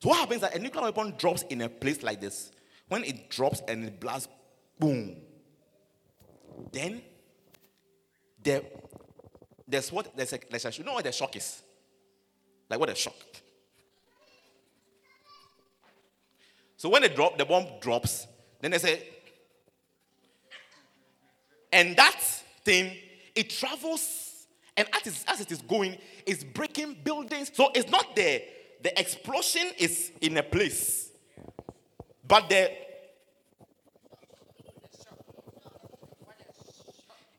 [0.00, 2.52] So what happens is that a nuclear weapon drops in a place like this.
[2.88, 4.28] When it drops and it blasts,
[4.78, 5.16] boom.
[6.72, 7.02] Then
[8.42, 8.62] there,
[9.66, 11.62] there's what there's a, there's a you know what the shock is?
[12.70, 13.14] Like what a shock.
[16.76, 18.28] So when the drop, the bomb drops,
[18.60, 19.02] then they say,
[21.72, 22.22] and that
[22.64, 22.96] thing,
[23.34, 24.46] it travels,
[24.76, 27.50] and as, as it is going, it's breaking buildings.
[27.52, 28.42] So it's not there
[28.82, 31.10] the explosion is in a place,
[32.26, 32.70] but the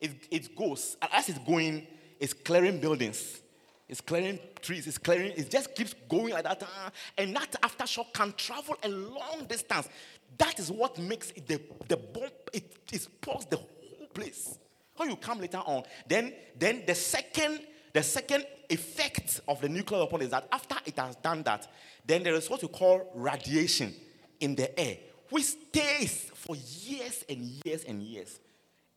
[0.01, 1.85] it, it goes as it's going,
[2.19, 3.41] it's clearing buildings,
[3.87, 8.13] it's clearing trees, it's clearing, it just keeps going like that, uh, and that aftershock
[8.13, 9.89] can travel a long distance.
[10.37, 12.29] That is what makes it the the bomb.
[12.53, 14.57] It explodes the whole place.
[14.95, 17.61] When you come later on, then then the second
[17.93, 21.67] the second effect of the nuclear weapon is that after it has done that,
[22.05, 23.93] then there is what we call radiation
[24.39, 24.97] in the air,
[25.29, 28.39] which stays for years and years and years.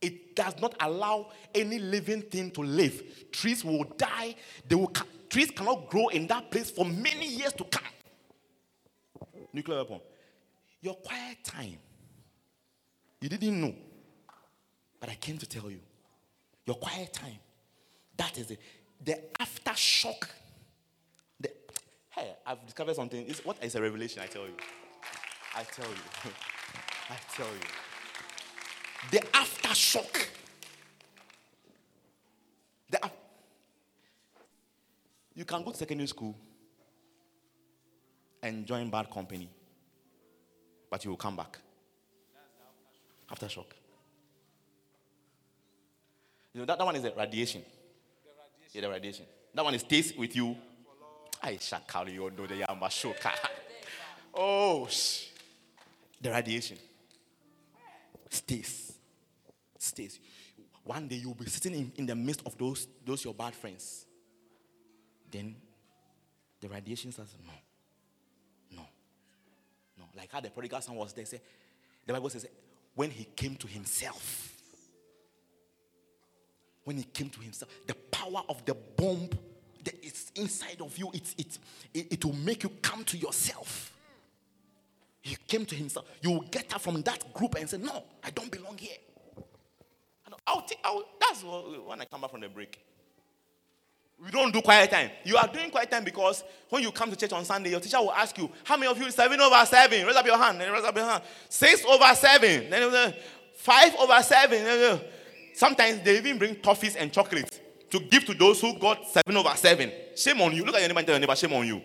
[0.01, 3.31] It does not allow any living thing to live.
[3.31, 4.35] Trees will die.
[4.67, 4.91] They will,
[5.29, 7.83] trees cannot grow in that place for many years to come.
[9.53, 10.01] Nuclear weapon.
[10.81, 11.77] Your quiet time.
[13.21, 13.73] You didn't know.
[14.99, 15.79] But I came to tell you.
[16.65, 17.39] Your quiet time.
[18.17, 18.59] That is it
[19.03, 20.27] the aftershock.
[21.39, 21.51] The,
[22.11, 23.25] hey, I've discovered something.
[23.27, 24.21] It's, what is a revelation?
[24.21, 24.55] I tell you.
[25.55, 26.31] I tell you.
[27.09, 29.11] I tell you.
[29.11, 30.27] The aftershock.
[32.89, 33.11] The,
[35.35, 36.35] you can go to secondary school
[38.41, 39.49] and join bad company,
[40.89, 41.57] but you will come back.
[43.31, 43.65] Aftershock.
[46.53, 47.63] You know, that, that one is a radiation.
[48.73, 49.25] Yeah, oh, the radiation.
[49.53, 50.57] That one stays with you.
[51.41, 53.31] I shakali ondo the yamashoka.
[54.33, 54.87] Oh,
[56.19, 56.77] the radiation
[58.29, 58.93] stays.
[59.77, 60.19] Stays.
[60.83, 64.05] One day you'll be sitting in, in the midst of those, those your bad friends.
[65.29, 65.55] Then
[66.59, 67.53] the radiation says, no,
[68.75, 68.83] no,
[69.97, 70.05] no.
[70.17, 71.25] Like how the prodigal son was there.
[71.25, 71.41] Say,
[72.05, 72.47] the Bible says,
[72.95, 74.52] when he came to himself,
[76.83, 79.29] when he came to himself, the power of the bomb
[79.83, 81.59] that is inside of you, it, it,
[81.93, 83.91] it, it will make you come to yourself.
[85.21, 86.05] He came to himself.
[86.21, 88.97] You will get up from that group and say, No, I don't belong here.
[90.45, 92.77] I'll t- I'll, that's when I come back from the break.
[94.23, 95.09] We don't do quiet time.
[95.23, 97.99] You are doing quiet time because when you come to church on Sunday, your teacher
[97.99, 99.09] will ask you, How many of you?
[99.11, 100.05] Seven over seven.
[100.05, 100.59] Raise up your hand.
[100.59, 101.23] Raise up your hand.
[101.47, 102.69] Six over seven.
[102.69, 103.13] Then
[103.55, 105.01] five over seven.
[105.53, 109.55] Sometimes they even bring toffees and chocolates to give to those who got seven over
[109.55, 109.91] seven.
[110.15, 110.65] Shame on you.
[110.65, 111.81] Look at your neighbor and tell your neighbor, shame on you.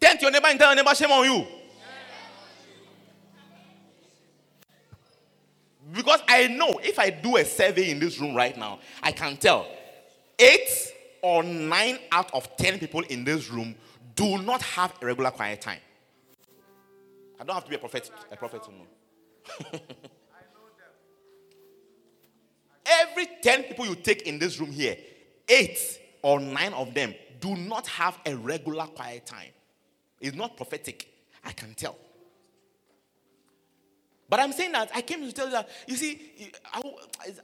[0.00, 1.46] Turn to your neighbor and tell your neighbor, shame on you.
[5.92, 9.36] Because I know if I do a survey in this room right now, I can
[9.36, 9.66] tell
[10.38, 10.68] eight
[11.22, 13.74] or nine out of ten people in this room
[14.14, 15.80] do not have a regular quiet time.
[17.40, 19.80] I don't have to be a prophet, a prophet to know.
[22.90, 24.96] Every 10 people you take in this room here,
[25.48, 25.78] eight
[26.22, 29.50] or nine of them do not have a regular quiet time.
[30.20, 31.08] It's not prophetic.
[31.44, 31.96] I can tell.
[34.28, 36.82] But I'm saying that I came to tell you that, you see, I,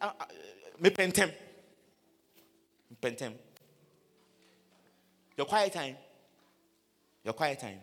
[0.01, 0.25] I, I,
[0.81, 1.33] me pentem.
[3.01, 3.33] Pentem.
[5.37, 5.97] Your quiet time.
[7.25, 7.79] Your quiet time.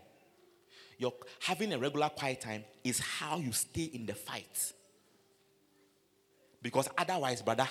[0.97, 4.73] Your having a regular quiet time is how you stay in the fight.
[6.61, 7.67] Because otherwise, brother,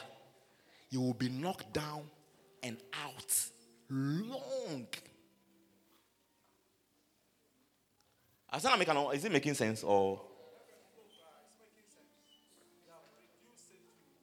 [0.90, 2.02] you will be knocked down
[2.62, 3.50] and out
[8.94, 9.14] long.
[9.14, 10.20] Is it making sense or?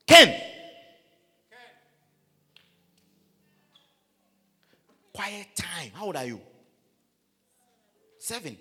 [0.06, 0.42] Ken.
[5.14, 5.92] Quiet time.
[5.94, 6.42] How old are you?
[8.20, 8.58] Seven.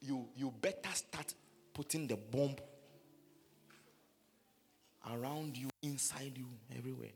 [0.00, 1.34] You you better start
[1.72, 2.56] putting the bomb
[5.12, 6.46] around you, inside you,
[6.76, 7.12] everywhere.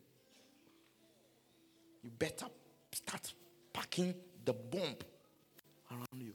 [2.02, 2.46] You better
[2.92, 3.32] start
[3.72, 4.14] packing
[4.44, 4.96] the bomb
[5.90, 6.32] around you.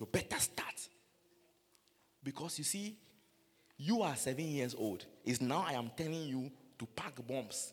[0.00, 0.88] You better start.
[2.22, 2.96] Because you see,
[3.76, 5.04] you are seven years old.
[5.24, 7.72] Is now I am telling you to pack bombs.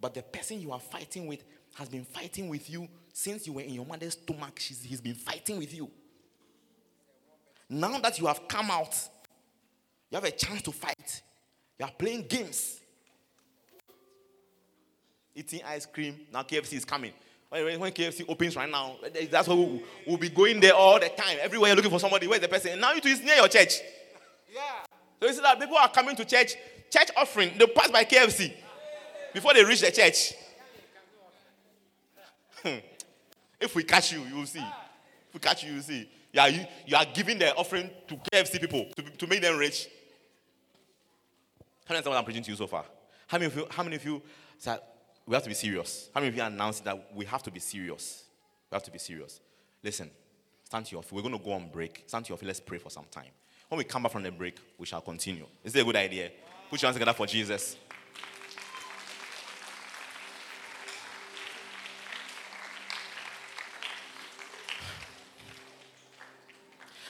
[0.00, 1.44] But the person you are fighting with
[1.74, 4.58] has been fighting with you since you were in your mother's stomach.
[4.58, 5.90] She's, he's been fighting with you.
[7.68, 8.94] Now that you have come out,
[10.10, 11.22] you have a chance to fight.
[11.78, 12.80] You are playing games.
[15.34, 16.20] Eating ice cream.
[16.32, 17.12] Now KFC is coming.
[17.48, 18.96] When KFC opens right now,
[19.30, 21.36] that's what we'll, we'll be going there all the time.
[21.40, 22.26] Everywhere you're looking for somebody.
[22.26, 22.80] Where's the person?
[22.80, 23.80] Now it is near your church.
[24.50, 24.60] Yeah.
[25.20, 26.54] So you see that people are coming to church,
[26.90, 28.54] church offering, they pass by KFC
[29.34, 30.34] before they reach the church.
[32.62, 32.78] Hmm.
[33.60, 34.60] if we catch you, you will see.
[35.28, 36.08] If we catch you, you will see.
[36.32, 39.88] Yeah, you, you are giving the offering to KFC people to, to make them rich.
[41.92, 42.86] How many what I'm preaching to you so far?
[43.26, 44.22] How many of you, how many of you
[44.56, 44.80] said
[45.26, 46.08] we have to be serious?
[46.14, 48.24] How many of you announced that we have to be serious?
[48.70, 49.42] We have to be serious.
[49.84, 50.10] Listen,
[50.64, 51.12] stand to your feet.
[51.12, 52.04] We're going to go on break.
[52.06, 52.46] Stand to your feet.
[52.46, 53.28] Let's pray for some time.
[53.68, 55.44] When we come back from the break, we shall continue.
[55.62, 56.30] Is that a good idea?
[56.70, 57.76] Put your hands together for Jesus.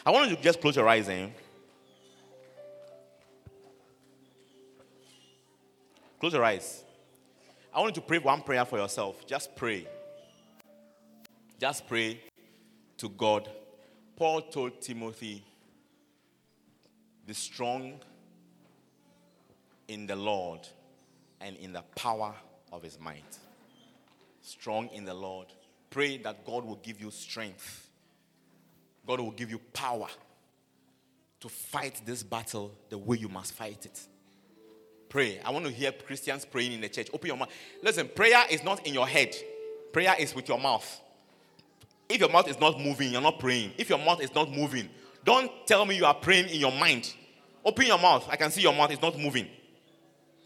[0.04, 1.30] I want you to just close your eyes and
[6.22, 6.84] close your eyes.
[7.74, 9.26] I want you to pray one prayer for yourself.
[9.26, 9.88] Just pray.
[11.58, 12.20] Just pray
[12.98, 13.50] to God.
[14.14, 15.44] Paul told Timothy,
[17.26, 17.98] be strong
[19.88, 20.60] in the Lord
[21.40, 22.32] and in the power
[22.72, 23.38] of his might.
[24.42, 25.48] Strong in the Lord.
[25.90, 27.88] Pray that God will give you strength.
[29.08, 30.06] God will give you power
[31.40, 34.06] to fight this battle the way you must fight it.
[35.12, 35.38] Pray.
[35.44, 37.08] I want to hear Christians praying in the church.
[37.12, 37.50] Open your mouth.
[37.82, 39.36] Listen, prayer is not in your head,
[39.92, 41.02] prayer is with your mouth.
[42.08, 43.72] If your mouth is not moving, you're not praying.
[43.76, 44.88] If your mouth is not moving,
[45.22, 47.12] don't tell me you are praying in your mind.
[47.62, 48.26] Open your mouth.
[48.30, 49.48] I can see your mouth is not moving.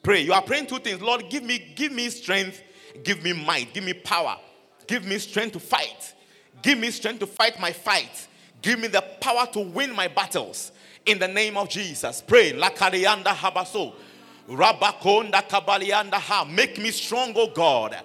[0.03, 0.23] Pray.
[0.23, 1.01] You are praying two things.
[1.01, 2.61] Lord, give me, give me strength,
[3.05, 4.37] give me might, give me power,
[4.89, 6.13] give me strength to fight.
[6.63, 8.27] Give me strength to fight my fight.
[8.63, 10.73] Give me the power to win my battles.
[11.05, 12.21] In the name of Jesus.
[12.21, 12.53] Pray.
[12.53, 13.95] Lakarianda habaso.
[14.49, 16.45] Rabakonda kabalianda ha.
[16.45, 17.97] Make me strong, O God.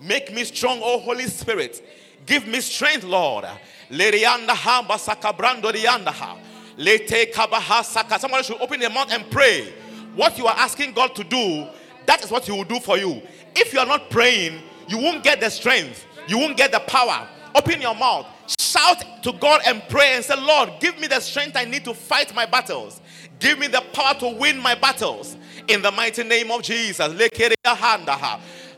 [0.00, 1.84] Make me strong, O Holy Spirit.
[2.26, 3.44] Give me strength, Lord.
[3.90, 6.38] Lerianda ha basakabrando rianda ha.
[6.76, 8.18] Lete kabaha saka.
[8.18, 9.72] Somebody should open their mouth and pray.
[10.14, 11.68] What you are asking God to do,
[12.06, 13.20] that is what He will do for you.
[13.54, 16.06] If you are not praying, you won't get the strength.
[16.26, 17.28] You won't get the power.
[17.54, 18.26] Open your mouth.
[18.58, 21.94] Shout to God and pray and say, Lord, give me the strength I need to
[21.94, 23.00] fight my battles.
[23.38, 25.36] Give me the power to win my battles.
[25.70, 27.14] In the mighty name of Jesus.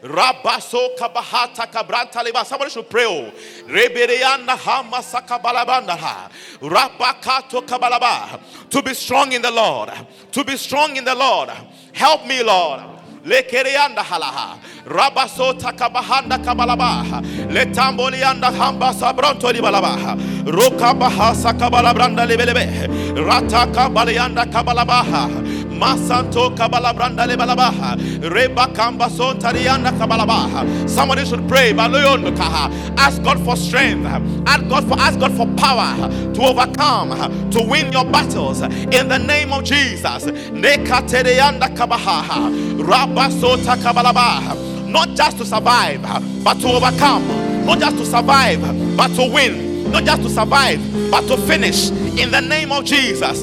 [0.02, 2.44] Rabaso kabahata kabranta leba.
[2.44, 3.06] Somebody should pray.
[3.06, 3.32] Oh.
[3.66, 6.28] Rebereyanda hama sakabalabanda ha.
[6.60, 8.38] Rabakato kabalaba.
[8.68, 9.90] To be strong in the Lord.
[10.32, 11.48] To be strong in the Lord.
[11.94, 12.80] Help me, Lord.
[13.24, 14.58] Lekereanda halaha.
[14.84, 17.22] Rabaso takabahanda kabalabaha.
[17.48, 20.18] Letambolianda hamba sabronto libalabaha.
[20.44, 23.16] Rokabaha sakabalabranda lebelebe.
[23.24, 25.61] Rata kabalianda kabalabaha.
[25.82, 27.98] Masanto kabalabranda le balabaha.
[28.32, 30.88] Reba kamba son kabalabaha.
[30.88, 31.72] Somebody should pray.
[31.72, 32.70] Baloyondo kaha.
[32.96, 34.06] Ask God for strength.
[34.46, 39.18] Ask God for ask God for power to overcome, to win your battles in the
[39.18, 40.24] name of Jesus.
[40.24, 42.48] Nekaterianda kabaha.
[42.78, 44.86] Rabasota kabalabaha.
[44.86, 46.00] Not just to survive,
[46.44, 47.26] but to overcome.
[47.66, 48.60] Not just to survive,
[48.96, 50.80] but to win not just to survive,
[51.10, 53.42] but to finish in the name of Jesus.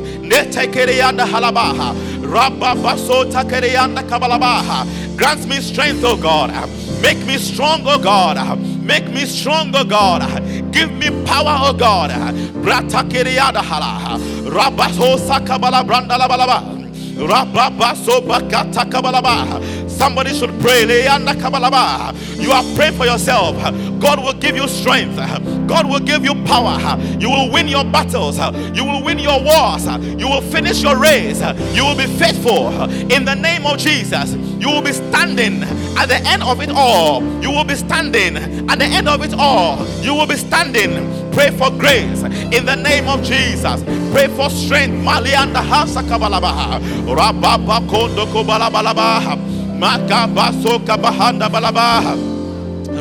[5.17, 6.51] Grant me strength, oh God.
[7.01, 8.37] Make me strong, oh God.
[8.83, 10.21] Make me strong, oh God.
[10.71, 12.11] Give me power, oh God.
[14.45, 16.61] Rabaso sakabala brandala balaba.
[19.99, 20.85] Somebody should pray.
[20.85, 23.57] You are praying for yourself.
[23.99, 25.17] God will give you strength.
[25.67, 26.79] God will give you power.
[27.19, 28.37] You will win your battles.
[28.73, 29.85] You will win your wars.
[30.17, 31.41] You will finish your race.
[31.75, 32.69] You will be faithful.
[33.11, 35.63] In the name of Jesus, you will be standing
[35.97, 37.21] at the end of it all.
[37.43, 38.37] You will be standing
[38.69, 39.85] at the end of it all.
[40.01, 43.83] You will be standing Pray for grace in the name of Jesus.
[44.11, 45.03] Pray for strength.
[45.05, 46.79] Malianda hasa kabalabaha.
[47.05, 47.79] Rababa.
[49.79, 52.38] Makabaso kabahanda balabaha.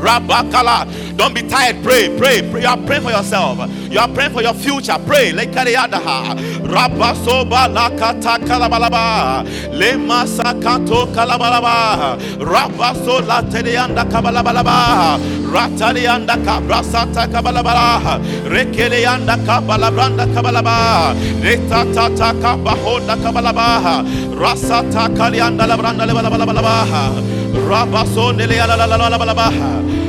[0.01, 0.87] Rabakala.
[1.17, 1.83] Don't be tired.
[1.83, 2.63] Pray, pray, pray.
[2.63, 3.59] You are praying for yourself.
[3.91, 4.97] You are praying for your future.
[5.07, 5.33] Pray.
[5.33, 6.39] Lekariadaha.
[6.65, 9.45] Rabasoba lakata kalabalaba.
[9.73, 12.19] Lema sakato kalabalaba.
[12.39, 15.19] Rabaso laterianda kabalabalaba.
[15.51, 18.21] Ratalianda kabrasata kabalabala.
[18.47, 21.15] Rekelianda kabalabranda kabalaba.
[21.43, 24.05] Retatata kabahonda kabalaba.
[24.39, 27.38] Rasata kalianda labranda lebalabalaba.
[27.53, 29.98] Rabasonele la la la la la la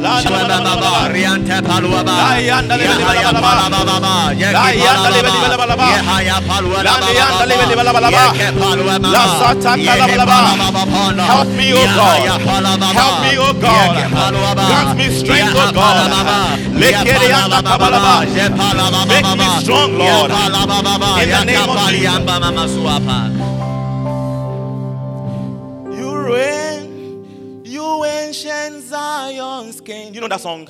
[0.00, 2.14] Pray, Riante Paluaba,
[2.82, 6.36] Yahaya Palababa, Yaki Palababa, Yahaya
[8.58, 9.10] Paluaba,
[11.26, 12.40] Help me, O God.
[12.98, 13.96] Help me, O God.
[14.68, 15.96] Grant me strength, O God.
[19.08, 20.30] Make me strong, Lord.
[21.22, 22.02] In the name of Jesus.
[25.98, 26.61] You reign,
[28.32, 30.14] ancient Zion's king.
[30.14, 30.66] You know that song?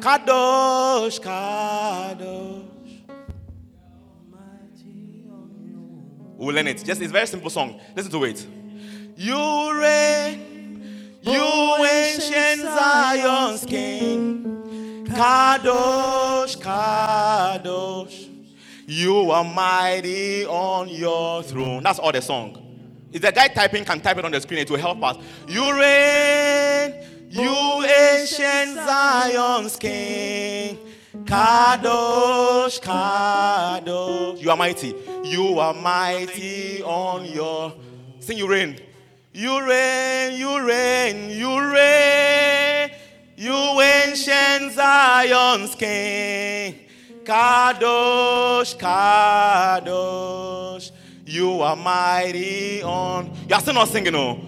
[0.00, 2.64] Kadosh, Kadosh.
[6.36, 6.84] We'll learn it.
[6.84, 7.80] Just it's a very simple song.
[7.94, 8.44] Listen to it.
[9.16, 15.06] You reign, you oh, ancient Zion's king.
[15.06, 18.30] Kadosh, Kadosh.
[18.88, 21.84] You are mighty on your throne.
[21.84, 22.63] That's all the song.
[23.14, 25.16] If the guy typing can type it on the screen, it will help us.
[25.46, 26.94] You reign,
[27.30, 30.78] you ancient Zion's king.
[31.22, 34.42] Kadosh, Kadosh.
[34.42, 34.96] You are mighty.
[35.22, 37.72] You are mighty on your.
[38.18, 38.80] Sing, you reign.
[39.32, 42.90] You reign, you reign, you reign.
[43.36, 46.80] You ancient Zion's king.
[47.22, 50.90] Kadosh, Kadosh.
[51.26, 53.30] You are mighty on.
[53.48, 54.40] You are still not singing, no.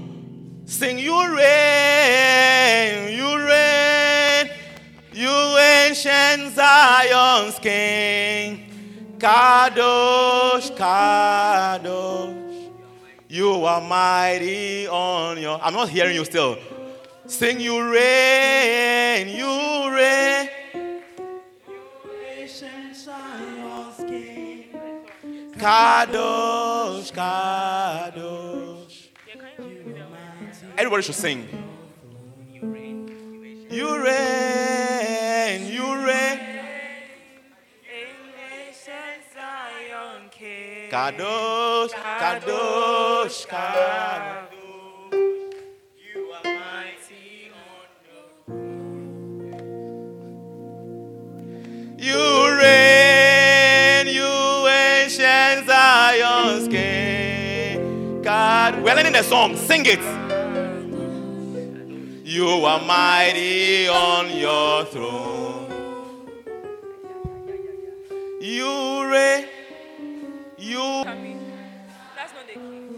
[0.66, 4.50] Sing, you reign, you reign,
[5.12, 9.16] you ancient Zion's king.
[9.16, 12.70] Kadosh, Kadosh.
[13.28, 15.58] You are mighty on your.
[15.62, 16.58] I'm not hearing you still.
[17.26, 20.48] Sing, you reign, you reign.
[25.58, 29.08] Kadosh, Kadosh.
[30.76, 31.48] Everybody should sing.
[32.52, 36.40] You reign, you reign.
[40.90, 44.55] Kadosh, Kadosh, Kadosh.
[58.66, 59.56] God, we're learning the song.
[59.56, 60.00] Sing it.
[62.26, 65.70] You are mighty on your throne.
[68.40, 69.46] You reign,
[70.58, 71.04] you.
[72.16, 72.88] That's not the key.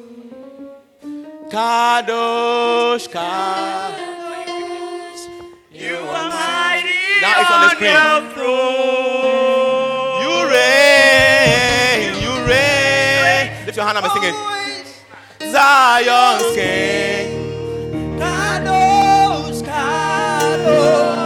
[1.50, 4.08] Kadosh, Kadosh.
[5.70, 7.92] You are mighty Now it's on the screen.
[7.92, 10.22] your throne.
[10.22, 13.66] You reign, you reign.
[13.66, 14.57] Lift your hand and sing it.
[15.53, 17.28] Zion's King.
[18.20, 21.17] Kadosh, Kadosh,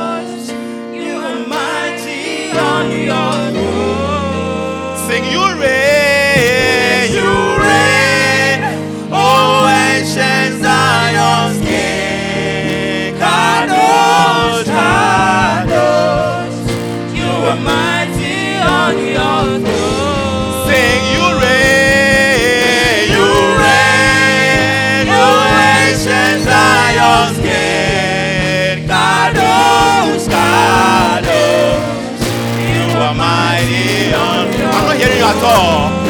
[35.52, 36.01] all.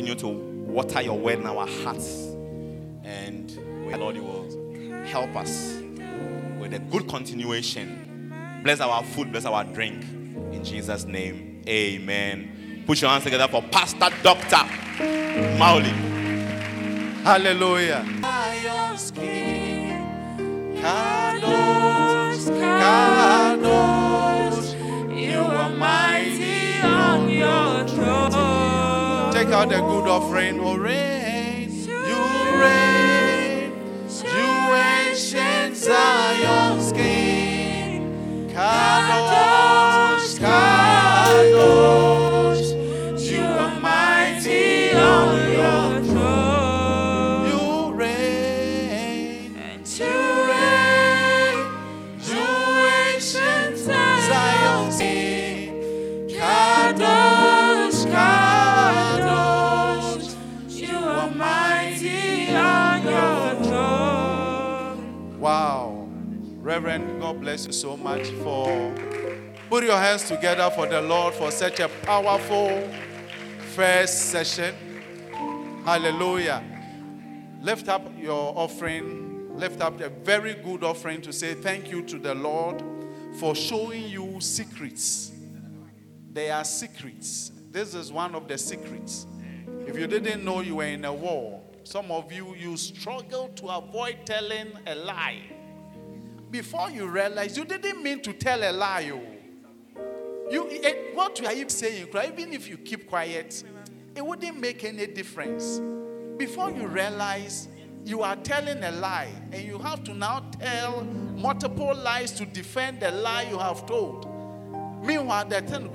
[0.00, 0.28] Continue to
[0.72, 2.28] water your word in our hearts.
[3.04, 3.50] And
[3.86, 5.78] we, Lord, you will help us
[6.58, 8.32] with a good continuation.
[8.62, 10.02] Bless our food, bless our drink.
[10.52, 12.84] In Jesus' name, amen.
[12.86, 14.64] Put your hands together for Pastor Dr.
[15.58, 15.90] Mauli.
[17.22, 18.02] Hallelujah.
[20.80, 23.99] Kadosh, Kadosh.
[29.52, 30.60] Out the good offering.
[30.60, 31.70] Oh, reign.
[31.86, 31.96] You
[32.60, 33.72] reign.
[34.22, 38.50] You ancient Zion's King.
[38.52, 42.09] Kadosh, Kadosh.
[66.80, 68.94] Reverend, God bless you so much for
[69.68, 72.88] put your hands together for the Lord for such a powerful
[73.74, 74.74] first session.
[75.84, 76.64] Hallelujah.
[77.60, 79.54] Lift up your offering.
[79.58, 82.82] Lift up a very good offering to say thank you to the Lord
[83.34, 85.32] for showing you secrets.
[86.32, 87.52] They are secrets.
[87.70, 89.26] This is one of the secrets.
[89.86, 93.66] If you didn't know you were in a war, some of you you struggle to
[93.66, 95.59] avoid telling a lie.
[96.50, 99.10] Before you realize you didn't mean to tell a lie.
[99.12, 99.22] oh.
[100.50, 102.08] You it, what are you saying?
[102.08, 103.62] Even if you keep quiet,
[104.16, 105.80] it wouldn't make any difference.
[106.36, 107.68] Before you realize
[108.04, 113.00] you are telling a lie, and you have to now tell multiple lies to defend
[113.00, 114.26] the lie you have told.
[115.04, 115.90] Meanwhile, the thing,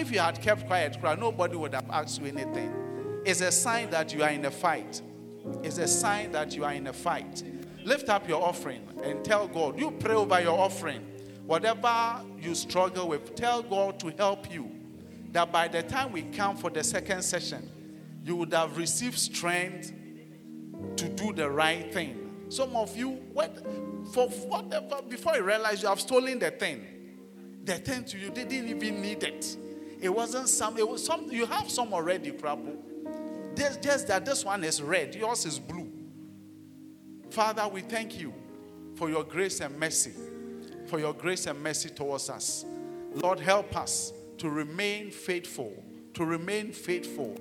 [0.00, 2.72] if you had kept quiet, nobody would have asked you anything.
[3.24, 5.02] It's a sign that you are in a fight.
[5.62, 7.42] It's a sign that you are in a fight.
[7.84, 9.78] Lift up your offering and tell God.
[9.78, 11.06] You pray over your offering.
[11.46, 14.70] Whatever you struggle with, tell God to help you.
[15.32, 17.70] That by the time we come for the second session,
[18.24, 19.92] you would have received strength
[20.96, 22.46] to do the right thing.
[22.48, 23.58] Some of you, what,
[24.12, 26.86] for whatever, before you realize you have stolen the thing,
[27.64, 29.56] the thing to you didn't even need it.
[30.00, 30.78] It wasn't some.
[30.78, 31.30] It was some.
[31.30, 32.76] You have some already, Krapo.
[33.54, 35.14] There's just that this one is red.
[35.14, 35.83] Yours is blue.
[37.34, 38.32] Father, we thank you
[38.94, 40.12] for your grace and mercy,
[40.86, 42.64] for your grace and mercy towards us.
[43.12, 45.72] Lord, help us to remain faithful,
[46.14, 47.36] to remain faithful.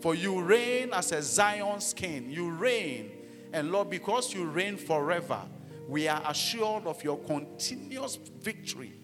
[0.00, 2.28] For you reign as a Zion's king.
[2.28, 3.12] You reign.
[3.52, 5.40] And Lord, because you reign forever,
[5.88, 8.94] we are assured of your continuous victory.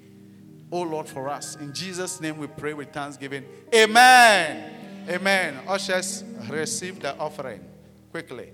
[0.72, 1.54] Oh Lord, for us.
[1.54, 3.44] In Jesus' name we pray with thanksgiving.
[3.72, 5.06] Amen.
[5.08, 5.60] Amen.
[5.68, 7.64] Ushers, receive the offering
[8.10, 8.50] quickly.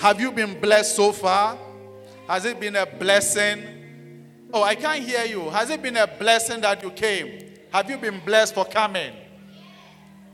[0.00, 1.58] Have you been blessed so far?
[2.28, 3.62] Has it been a blessing?
[4.52, 5.48] Oh, I can't hear you.
[5.50, 7.54] Has it been a blessing that you came?
[7.72, 9.12] Have you been blessed for coming?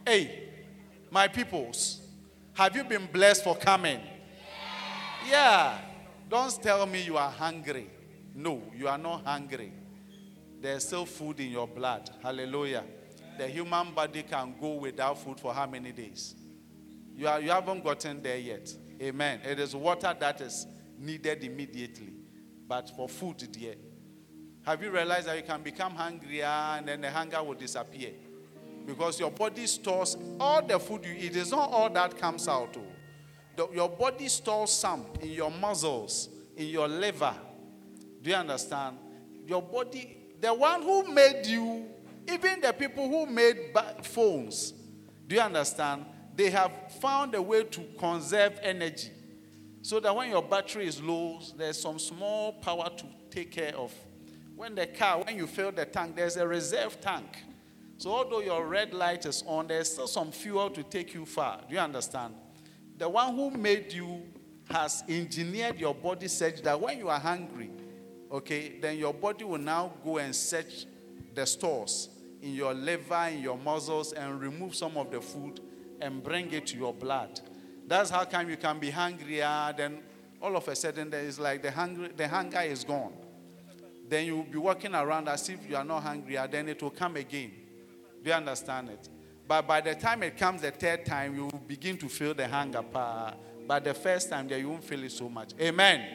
[0.06, 0.48] Hey,
[1.10, 2.00] my peoples,
[2.54, 4.00] have you been blessed for coming?
[5.28, 5.78] Yeah.
[6.28, 7.88] Don't tell me you are hungry.
[8.34, 9.72] No, you are not hungry.
[10.60, 12.10] There's still food in your blood.
[12.22, 12.84] Hallelujah.
[13.38, 16.34] The human body can go without food for how many days?
[17.14, 18.72] You, are, you haven't gotten there yet.
[19.02, 19.40] Amen.
[19.44, 22.12] It is water that is needed immediately.
[22.68, 23.74] But for food, dear,
[24.64, 28.10] have you realized that you can become hungrier and then the hunger will disappear?
[28.86, 31.36] Because your body stores all the food you eat.
[31.36, 32.76] It's not all that comes out.
[32.78, 32.84] Oh.
[33.56, 37.34] The, your body stores some in your muscles, in your liver.
[38.22, 38.98] Do you understand?
[39.46, 41.86] Your body, the one who made you,
[42.32, 44.72] even the people who made phones,
[45.26, 46.04] do you understand?
[46.34, 49.10] They have found a way to conserve energy
[49.82, 53.92] so that when your battery is low, there's some small power to take care of.
[54.54, 57.26] When the car, when you fill the tank, there's a reserve tank.
[57.98, 61.60] So although your red light is on, there's still some fuel to take you far.
[61.68, 62.34] Do you understand?
[62.96, 64.22] The one who made you
[64.70, 67.70] has engineered your body such that when you are hungry,
[68.30, 70.86] okay, then your body will now go and search
[71.34, 72.08] the stores
[72.40, 75.60] in your liver, in your muscles, and remove some of the food
[76.02, 77.40] and bring it to your blood.
[77.86, 80.00] That's how come you can be hungrier, ah, then
[80.40, 83.12] all of a sudden there is like the hunger, the hunger is gone.
[84.08, 86.90] Then you'll be walking around as if you are not hungrier, ah, then it will
[86.90, 87.52] come again.
[88.22, 89.08] Do you understand it?
[89.46, 92.46] But by the time it comes the third time, you will begin to feel the
[92.46, 92.82] hunger.
[92.92, 95.50] But the first time, there you won't feel it so much.
[95.60, 96.06] Amen.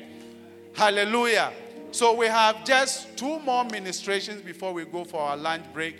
[0.73, 1.51] Hallelujah.
[1.91, 5.97] So we have just two more ministrations before we go for our lunch break.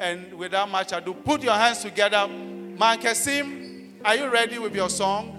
[0.00, 2.26] And without much ado, put your hands together.
[2.26, 5.36] Mankessim, are you ready with your song?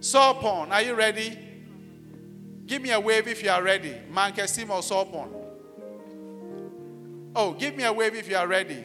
[0.00, 1.38] Sopon, are you ready?
[2.64, 3.94] Give me a wave if you are ready.
[4.10, 5.28] Mankessim or Sopon?
[7.36, 8.84] Oh, give me a wave if you are ready.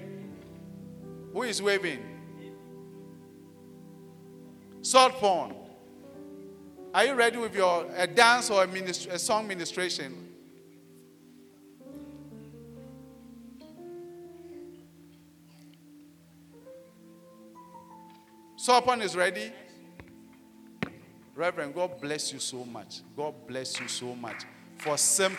[1.34, 2.00] Who is waving?
[4.82, 5.54] Salt Pond.
[6.94, 10.29] Are you ready with your a dance or a, a song ministration?
[18.60, 19.54] Sopon is ready.
[21.34, 23.00] Reverend, God bless you so much.
[23.16, 24.44] God bless you so much
[24.76, 25.38] for simply.